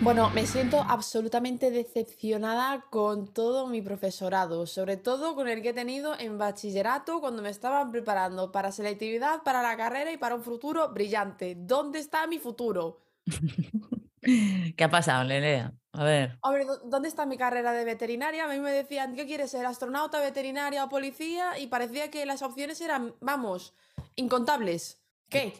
Bueno, 0.00 0.30
me 0.30 0.46
siento 0.46 0.80
absolutamente 0.88 1.70
decepcionada 1.70 2.84
con 2.88 3.26
todo 3.32 3.66
mi 3.66 3.82
profesorado, 3.82 4.66
sobre 4.66 4.96
todo 4.96 5.34
con 5.34 5.48
el 5.48 5.60
que 5.60 5.70
he 5.70 5.74
tenido 5.74 6.18
en 6.18 6.38
bachillerato 6.38 7.20
cuando 7.20 7.42
me 7.42 7.50
estaban 7.50 7.90
preparando 7.90 8.52
para 8.52 8.70
selectividad, 8.70 9.42
para 9.42 9.60
la 9.62 9.76
carrera 9.76 10.12
y 10.12 10.16
para 10.16 10.36
un 10.36 10.42
futuro 10.44 10.88
brillante. 10.90 11.56
¿Dónde 11.58 11.98
está 11.98 12.26
mi 12.28 12.38
futuro? 12.38 13.00
¿Qué 14.22 14.84
ha 14.84 14.90
pasado, 14.90 15.24
Nerea? 15.24 15.74
A 15.92 16.04
ver. 16.04 16.38
¿dó- 16.42 16.78
¿dónde 16.84 17.08
está 17.08 17.26
mi 17.26 17.36
carrera 17.36 17.72
de 17.72 17.84
veterinaria? 17.84 18.44
A 18.44 18.48
mí 18.48 18.60
me 18.60 18.70
decían, 18.70 19.16
¿qué 19.16 19.26
quieres 19.26 19.50
ser? 19.50 19.66
¿Astronauta, 19.66 20.20
veterinaria 20.20 20.84
o 20.84 20.88
policía? 20.88 21.58
Y 21.58 21.66
parecía 21.66 22.10
que 22.10 22.24
las 22.24 22.42
opciones 22.42 22.80
eran, 22.80 23.14
vamos, 23.20 23.74
incontables. 24.14 25.02
¿Qué? 25.28 25.52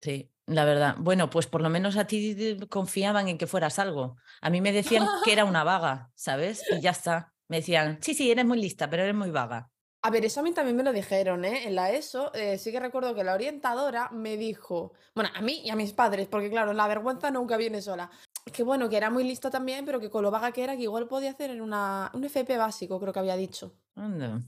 Sí, 0.00 0.30
la 0.54 0.64
verdad. 0.64 0.96
Bueno, 0.98 1.30
pues 1.30 1.46
por 1.46 1.62
lo 1.62 1.70
menos 1.70 1.96
a 1.96 2.06
ti 2.06 2.58
confiaban 2.68 3.28
en 3.28 3.38
que 3.38 3.46
fueras 3.46 3.78
algo. 3.78 4.16
A 4.40 4.50
mí 4.50 4.60
me 4.60 4.72
decían 4.72 5.06
que 5.24 5.32
era 5.32 5.44
una 5.44 5.64
vaga, 5.64 6.10
¿sabes? 6.14 6.64
Y 6.70 6.80
ya 6.80 6.90
está. 6.90 7.32
Me 7.48 7.58
decían, 7.58 7.98
sí, 8.00 8.14
sí, 8.14 8.30
eres 8.30 8.44
muy 8.44 8.60
lista, 8.60 8.88
pero 8.88 9.02
eres 9.02 9.14
muy 9.14 9.30
vaga. 9.30 9.70
A 10.04 10.10
ver, 10.10 10.24
eso 10.24 10.40
a 10.40 10.42
mí 10.42 10.52
también 10.52 10.76
me 10.76 10.82
lo 10.82 10.92
dijeron, 10.92 11.44
¿eh? 11.44 11.66
En 11.66 11.76
la 11.76 11.92
ESO, 11.92 12.34
eh, 12.34 12.58
sí 12.58 12.72
que 12.72 12.80
recuerdo 12.80 13.14
que 13.14 13.22
la 13.22 13.34
orientadora 13.34 14.10
me 14.10 14.36
dijo, 14.36 14.94
bueno, 15.14 15.30
a 15.32 15.40
mí 15.42 15.60
y 15.64 15.70
a 15.70 15.76
mis 15.76 15.92
padres, 15.92 16.26
porque 16.26 16.50
claro, 16.50 16.72
la 16.72 16.88
vergüenza 16.88 17.30
nunca 17.30 17.56
viene 17.56 17.80
sola. 17.80 18.10
Que 18.52 18.64
bueno, 18.64 18.88
que 18.88 18.96
era 18.96 19.10
muy 19.10 19.22
lista 19.22 19.48
también, 19.48 19.84
pero 19.84 20.00
que 20.00 20.10
con 20.10 20.24
lo 20.24 20.32
vaga 20.32 20.50
que 20.50 20.64
era, 20.64 20.76
que 20.76 20.82
igual 20.82 21.06
podía 21.06 21.30
hacer 21.30 21.50
en 21.50 21.60
una, 21.60 22.10
un 22.14 22.24
FP 22.24 22.56
básico, 22.56 22.98
creo 22.98 23.12
que 23.12 23.20
había 23.20 23.36
dicho. 23.36 23.76
Anda. 23.94 24.40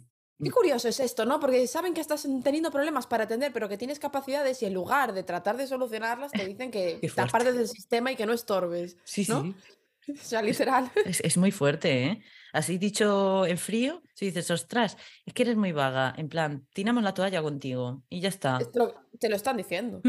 Qué 0.43 0.51
Mm, 0.51 0.53
curioso 0.53 0.89
es 0.89 0.99
esto, 1.01 1.25
¿no? 1.27 1.39
Porque 1.41 1.67
saben 1.67 1.95
que 1.95 2.01
estás 2.01 2.25
en- 2.25 2.43
teniendo 2.43 2.71
problemas 2.71 3.07
para 3.07 3.25
atender, 3.25 3.53
pero 3.53 3.69
que 3.69 3.79
tienes 3.79 3.99
capacidades 3.99 4.61
y 4.63 4.67
en 4.67 4.75
lugar 4.75 5.13
de 5.13 5.23
tratar 5.23 5.57
de 5.57 5.67
solucionarlas, 5.67 6.33
te 6.33 6.45
dicen 6.47 6.71
que 6.71 6.99
te 7.15 7.21
apartes 7.21 7.55
del 7.57 7.69
sistema 7.69 8.11
y 8.13 8.17
que 8.17 8.27
no 8.27 8.33
estorbes, 8.33 8.97
Sí, 9.05 9.25
¿no? 9.29 9.43
sí. 9.43 9.55
O 10.13 10.17
sea, 10.17 10.43
literal. 10.43 10.91
Es, 11.07 11.21
es 11.21 11.37
muy 11.39 11.51
fuerte, 11.51 12.05
¿eh? 12.05 12.23
Así 12.53 12.77
dicho 12.79 13.47
en 13.47 13.57
frío, 13.59 14.03
si 14.15 14.27
dices, 14.27 14.51
ostras, 14.51 14.97
es 15.25 15.33
que 15.33 15.43
eres 15.45 15.57
muy 15.57 15.73
vaga. 15.73 16.13
En 16.19 16.29
plan, 16.29 16.67
tiramos 16.75 17.03
la 17.03 17.15
toalla 17.15 17.41
contigo 17.43 18.03
y 18.11 18.21
ya 18.21 18.29
está. 18.29 18.59
Lo- 18.75 18.95
te 19.19 19.29
lo 19.31 19.37
están 19.37 19.57
diciendo. 19.57 20.03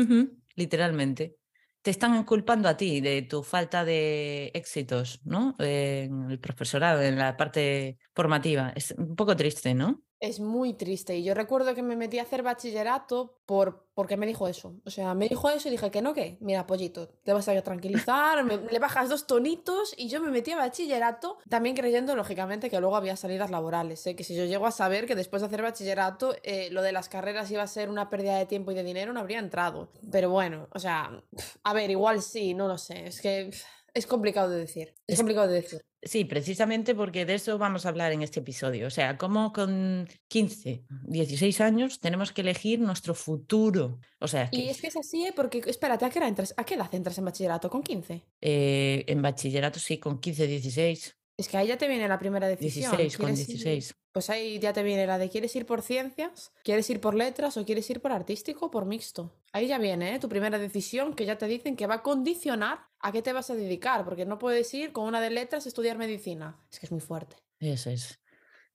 Literalmente. 0.56 1.38
Te 1.82 1.92
están 1.92 2.24
culpando 2.24 2.68
a 2.68 2.76
ti 2.78 3.00
de 3.00 3.22
tu 3.22 3.44
falta 3.44 3.86
de 3.86 4.52
éxitos, 4.54 5.22
¿no? 5.24 5.56
En 5.60 6.30
el 6.32 6.40
profesorado, 6.40 7.02
en 7.02 7.18
la 7.18 7.38
parte 7.38 7.98
formativa. 8.14 8.74
Es 8.76 8.92
un 8.98 9.16
poco 9.16 9.36
triste, 9.36 9.74
¿no? 9.76 10.02
Es 10.26 10.40
muy 10.40 10.74
triste. 10.74 11.16
Y 11.16 11.24
yo 11.24 11.36
recuerdo 11.36 11.76
que 11.76 11.84
me 11.84 11.96
metí 11.96 12.18
a 12.18 12.24
hacer 12.24 12.42
bachillerato 12.42 13.38
por, 13.46 13.86
porque 13.94 14.18
me 14.18 14.26
dijo 14.26 14.48
eso. 14.48 14.74
O 14.84 14.90
sea, 14.90 15.14
me 15.14 15.30
dijo 15.30 15.52
eso 15.52 15.68
y 15.68 15.72
dije 15.72 15.92
que 15.92 16.02
no, 16.02 16.16
que 16.16 16.38
mira, 16.42 16.66
pollito, 16.66 17.10
te 17.24 17.32
vas 17.32 17.48
a 17.48 17.62
tranquilizar, 17.62 18.44
le 18.44 18.80
bajas 18.80 19.08
dos 19.08 19.28
tonitos 19.28 19.94
y 19.96 20.08
yo 20.10 20.20
me 20.22 20.32
metí 20.32 20.52
a 20.52 20.58
bachillerato, 20.58 21.38
también 21.48 21.76
creyendo, 21.76 22.16
lógicamente, 22.16 22.72
que 22.72 22.80
luego 22.80 22.96
había 22.96 23.16
salidas 23.16 23.52
laborales. 23.52 24.08
¿eh? 24.08 24.16
Que 24.16 24.24
si 24.24 24.36
yo 24.36 24.46
llego 24.46 24.66
a 24.66 24.72
saber 24.72 25.06
que 25.06 25.14
después 25.14 25.44
de 25.44 25.48
hacer 25.48 25.62
bachillerato, 25.62 26.36
eh, 26.42 26.70
lo 26.72 26.82
de 26.82 26.92
las 26.92 27.08
carreras 27.08 27.52
iba 27.52 27.62
a 27.62 27.68
ser 27.68 27.92
una 27.92 28.10
pérdida 28.10 28.36
de 28.38 28.48
tiempo 28.48 28.72
y 28.72 28.76
de 28.76 28.84
dinero, 28.84 29.14
no 29.14 29.20
habría 29.20 29.38
entrado. 29.38 29.92
Pero 30.12 30.32
bueno, 30.32 30.68
o 30.72 30.80
sea, 30.80 31.22
a 31.64 31.74
ver, 31.74 31.92
igual 31.92 32.24
sí, 32.24 32.56
no 32.56 32.68
lo 32.68 32.80
sé. 32.80 33.06
Es 33.06 33.22
que 33.22 33.52
es 33.96 34.06
complicado 34.06 34.50
de 34.52 34.60
decir. 34.60 34.90
Es 35.08 35.14
Es- 35.14 35.18
complicado 35.18 35.48
de 35.48 35.56
decir. 35.62 35.82
Sí, 36.04 36.24
precisamente 36.24 36.94
porque 36.94 37.26
de 37.26 37.34
eso 37.34 37.58
vamos 37.58 37.88
a 37.88 37.90
hablar 37.90 38.12
en 38.12 38.22
este 38.22 38.40
episodio. 38.40 38.86
O 38.86 38.90
sea, 38.92 39.18
cómo 39.18 39.52
con 39.52 40.08
15, 40.28 40.84
16 41.08 41.62
años 41.62 42.00
tenemos 42.00 42.32
que 42.32 42.42
elegir 42.42 42.80
nuestro 42.80 43.16
futuro. 43.16 44.00
O 44.20 44.28
sea, 44.28 44.48
Y 44.52 44.70
es 44.70 44.80
que 44.80 44.88
es 44.88 44.98
así, 44.98 45.26
¿eh? 45.26 45.34
Porque, 45.36 45.64
espérate, 45.66 46.06
¿a 46.06 46.12
qué, 46.12 46.20
hora 46.20 46.28
entras? 46.28 46.54
¿A 46.58 46.64
qué 46.64 46.76
edad 46.76 46.94
entras 46.94 47.18
en 47.18 47.26
bachillerato? 47.26 47.72
¿Con 47.72 47.82
15? 47.82 48.22
eh, 48.42 49.04
en 49.08 49.22
bachillerato 49.24 49.80
sí, 49.80 49.98
con 49.98 50.20
15, 50.20 50.46
16, 50.46 51.18
Es 51.38 51.50
que 51.50 51.58
ahí 51.58 51.68
ya 51.68 51.78
te 51.78 51.88
viene 51.88 52.08
la 52.08 52.18
primera 52.18 52.48
decisión. 52.48 52.96
16, 52.96 53.18
con 53.18 53.26
¿Quieres 53.28 53.50
ir? 53.50 53.56
16. 53.58 53.96
Pues 54.14 54.30
ahí 54.30 54.58
ya 54.60 54.72
te 54.72 54.84
viene 54.84 55.06
la 55.06 55.18
de 55.18 55.30
¿quieres 55.30 55.54
ir 55.58 55.66
por 55.66 55.82
ciencias? 55.82 56.54
¿Quieres 56.64 56.90
ir 56.90 57.02
por 57.02 57.14
letras? 57.16 57.58
¿O 57.58 57.66
quieres 57.66 57.90
ir 57.90 58.02
por 58.02 58.14
artístico 58.14 58.68
o 58.68 58.72
por 58.72 58.86
mixto? 58.86 59.36
Ahí 59.52 59.68
ya 59.68 59.78
viene, 59.78 60.16
¿eh? 60.16 60.20
Tu 60.20 60.30
primera 60.30 60.58
decisión 60.58 61.14
que 61.14 61.26
ya 61.26 61.38
te 61.38 61.48
dicen 61.48 61.76
que 61.76 61.88
va 61.88 61.96
a 61.96 62.02
condicionar 62.04 62.80
a 63.00 63.12
qué 63.12 63.22
te 63.22 63.34
vas 63.34 63.50
a 63.50 63.56
dedicar, 63.56 64.06
porque 64.06 64.26
no 64.26 64.38
puedes 64.38 64.74
ir 64.74 64.94
con 64.94 65.06
una 65.06 65.20
de 65.20 65.32
letras 65.32 65.66
a 65.66 65.70
estudiar 65.70 65.98
medicina. 65.98 66.58
Es 66.72 66.80
que 66.80 66.86
es 66.86 66.92
muy 66.94 67.02
fuerte. 67.02 67.36
Eso 67.60 67.90
es. 67.90 68.20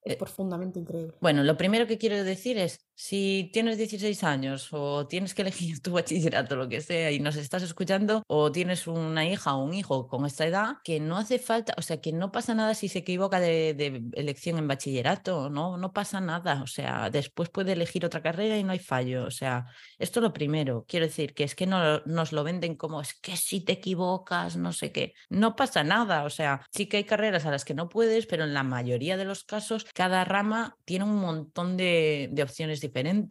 Es 0.02 0.14
Eh, 0.14 0.16
profundamente 0.16 0.78
increíble. 0.78 1.14
Bueno, 1.20 1.42
lo 1.42 1.56
primero 1.56 1.86
que 1.86 1.96
quiero 1.96 2.22
decir 2.22 2.58
es, 2.58 2.78
si 3.00 3.48
tienes 3.50 3.78
16 3.78 4.24
años 4.24 4.68
o 4.72 5.06
tienes 5.06 5.32
que 5.32 5.40
elegir 5.40 5.80
tu 5.82 5.92
bachillerato, 5.92 6.54
lo 6.54 6.68
que 6.68 6.82
sea, 6.82 7.10
y 7.10 7.18
nos 7.18 7.36
estás 7.36 7.62
escuchando, 7.62 8.22
o 8.26 8.52
tienes 8.52 8.86
una 8.86 9.26
hija 9.26 9.54
o 9.54 9.64
un 9.64 9.72
hijo 9.72 10.06
con 10.06 10.26
esta 10.26 10.46
edad, 10.46 10.76
que 10.84 11.00
no 11.00 11.16
hace 11.16 11.38
falta, 11.38 11.72
o 11.78 11.82
sea, 11.82 11.98
que 12.02 12.12
no 12.12 12.30
pasa 12.30 12.54
nada 12.54 12.74
si 12.74 12.88
se 12.88 12.98
equivoca 12.98 13.40
de, 13.40 13.72
de 13.72 14.02
elección 14.12 14.58
en 14.58 14.68
bachillerato, 14.68 15.48
no, 15.48 15.78
no 15.78 15.94
pasa 15.94 16.20
nada, 16.20 16.62
o 16.62 16.66
sea, 16.66 17.08
después 17.08 17.48
puede 17.48 17.72
elegir 17.72 18.04
otra 18.04 18.20
carrera 18.20 18.58
y 18.58 18.64
no 18.64 18.72
hay 18.72 18.78
fallo, 18.78 19.24
o 19.24 19.30
sea, 19.30 19.64
esto 19.98 20.20
es 20.20 20.22
lo 20.24 20.34
primero, 20.34 20.84
quiero 20.86 21.06
decir, 21.06 21.32
que 21.32 21.44
es 21.44 21.54
que 21.54 21.66
no 21.66 22.00
nos 22.04 22.32
lo 22.32 22.44
venden 22.44 22.74
como 22.74 23.00
es 23.00 23.14
que 23.14 23.34
si 23.38 23.62
te 23.62 23.72
equivocas, 23.72 24.58
no 24.58 24.74
sé 24.74 24.92
qué, 24.92 25.14
no 25.30 25.56
pasa 25.56 25.82
nada, 25.84 26.24
o 26.24 26.30
sea, 26.30 26.66
sí 26.70 26.84
que 26.84 26.98
hay 26.98 27.04
carreras 27.04 27.46
a 27.46 27.50
las 27.50 27.64
que 27.64 27.72
no 27.72 27.88
puedes, 27.88 28.26
pero 28.26 28.44
en 28.44 28.52
la 28.52 28.62
mayoría 28.62 29.16
de 29.16 29.24
los 29.24 29.44
casos 29.44 29.86
cada 29.94 30.22
rama 30.26 30.76
tiene 30.84 31.06
un 31.06 31.16
montón 31.16 31.78
de, 31.78 32.28
de 32.30 32.42
opciones 32.42 32.82
diferentes. 32.82 32.89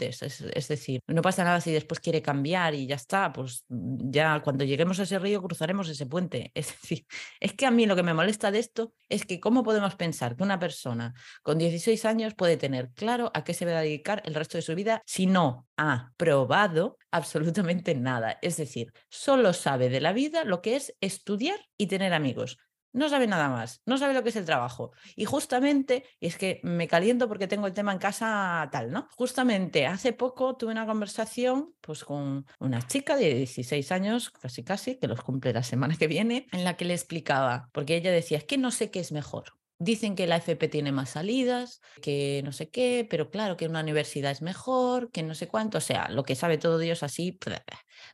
Es, 0.09 0.21
es, 0.21 0.67
decir, 0.67 1.01
no 1.07 1.21
pasa 1.21 1.43
nada 1.43 1.61
si 1.61 1.71
después 1.71 1.99
quiere 1.99 2.21
cambiar 2.21 2.73
y 2.73 2.87
ya 2.87 2.95
está, 2.95 3.31
pues 3.31 3.65
ya 3.67 4.41
cuando 4.41 4.63
lleguemos 4.63 4.99
a 4.99 5.03
ese 5.03 5.19
río 5.19 5.41
cruzaremos 5.41 5.89
ese 5.89 6.05
puente. 6.05 6.51
Es 6.59 6.67
decir, 6.81 7.05
es 7.39 7.53
que 7.53 7.65
a 7.65 7.71
mí 7.71 7.85
lo 7.85 7.95
que 7.95 8.03
me 8.03 8.13
molesta 8.13 8.51
de 8.51 8.59
esto 8.59 8.93
es 9.07 9.25
que 9.25 9.39
cómo 9.39 9.63
podemos 9.63 9.95
pensar 9.95 10.35
que 10.35 10.43
una 10.43 10.59
persona 10.59 11.13
con 11.41 11.57
16 11.57 12.03
años 12.05 12.35
puede 12.35 12.57
tener 12.57 12.91
claro 12.93 13.31
a 13.33 13.43
qué 13.43 13.53
se 13.53 13.65
va 13.65 13.71
a 13.71 13.81
dedicar 13.81 14.21
el 14.25 14.35
resto 14.35 14.57
de 14.57 14.61
su 14.61 14.75
vida 14.75 15.01
si 15.05 15.25
no 15.25 15.67
ha 15.77 16.11
probado 16.17 16.97
absolutamente 17.11 17.95
nada. 17.95 18.37
Es 18.41 18.57
decir, 18.57 18.91
solo 19.09 19.53
sabe 19.53 19.89
de 19.89 20.01
la 20.01 20.13
vida 20.13 20.43
lo 20.43 20.61
que 20.61 20.75
es 20.75 20.95
estudiar 20.99 21.59
y 21.77 21.87
tener 21.87 22.13
amigos 22.13 22.57
no 22.91 23.09
sabe 23.09 23.27
nada 23.27 23.49
más, 23.49 23.81
no 23.85 23.97
sabe 23.97 24.13
lo 24.13 24.23
que 24.23 24.29
es 24.29 24.35
el 24.35 24.45
trabajo. 24.45 24.91
Y 25.15 25.25
justamente, 25.25 26.05
es 26.19 26.37
que 26.37 26.59
me 26.63 26.87
caliento 26.87 27.27
porque 27.27 27.47
tengo 27.47 27.67
el 27.67 27.73
tema 27.73 27.91
en 27.91 27.99
casa 27.99 28.67
tal, 28.71 28.91
¿no? 28.91 29.07
Justamente 29.15 29.85
hace 29.85 30.13
poco 30.13 30.55
tuve 30.57 30.71
una 30.71 30.85
conversación 30.85 31.73
pues 31.81 32.03
con 32.03 32.45
una 32.59 32.81
chica 32.81 33.15
de 33.15 33.33
16 33.35 33.91
años, 33.91 34.29
casi 34.29 34.63
casi, 34.63 34.97
que 34.97 35.07
los 35.07 35.21
cumple 35.21 35.53
la 35.53 35.63
semana 35.63 35.95
que 35.97 36.07
viene, 36.07 36.47
en 36.51 36.63
la 36.63 36.77
que 36.77 36.85
le 36.85 36.93
explicaba, 36.93 37.69
porque 37.73 37.95
ella 37.95 38.11
decía, 38.11 38.37
es 38.37 38.43
que 38.45 38.57
no 38.57 38.71
sé 38.71 38.91
qué 38.91 38.99
es 38.99 39.11
mejor. 39.11 39.53
Dicen 39.81 40.15
que 40.15 40.27
la 40.27 40.35
FP 40.35 40.67
tiene 40.67 40.91
más 40.91 41.11
salidas, 41.11 41.79
que 42.01 42.41
no 42.43 42.51
sé 42.51 42.69
qué, 42.69 43.07
pero 43.09 43.29
claro 43.29 43.55
que 43.55 43.65
una 43.65 43.79
universidad 43.79 44.29
es 44.29 44.41
mejor, 44.41 45.09
que 45.09 45.23
no 45.23 45.33
sé 45.35 45.47
cuánto, 45.47 45.77
o 45.77 45.81
sea, 45.81 46.09
lo 46.09 46.23
que 46.23 46.35
sabe 46.35 46.57
todo 46.57 46.79
Dios 46.79 47.01
así 47.01 47.39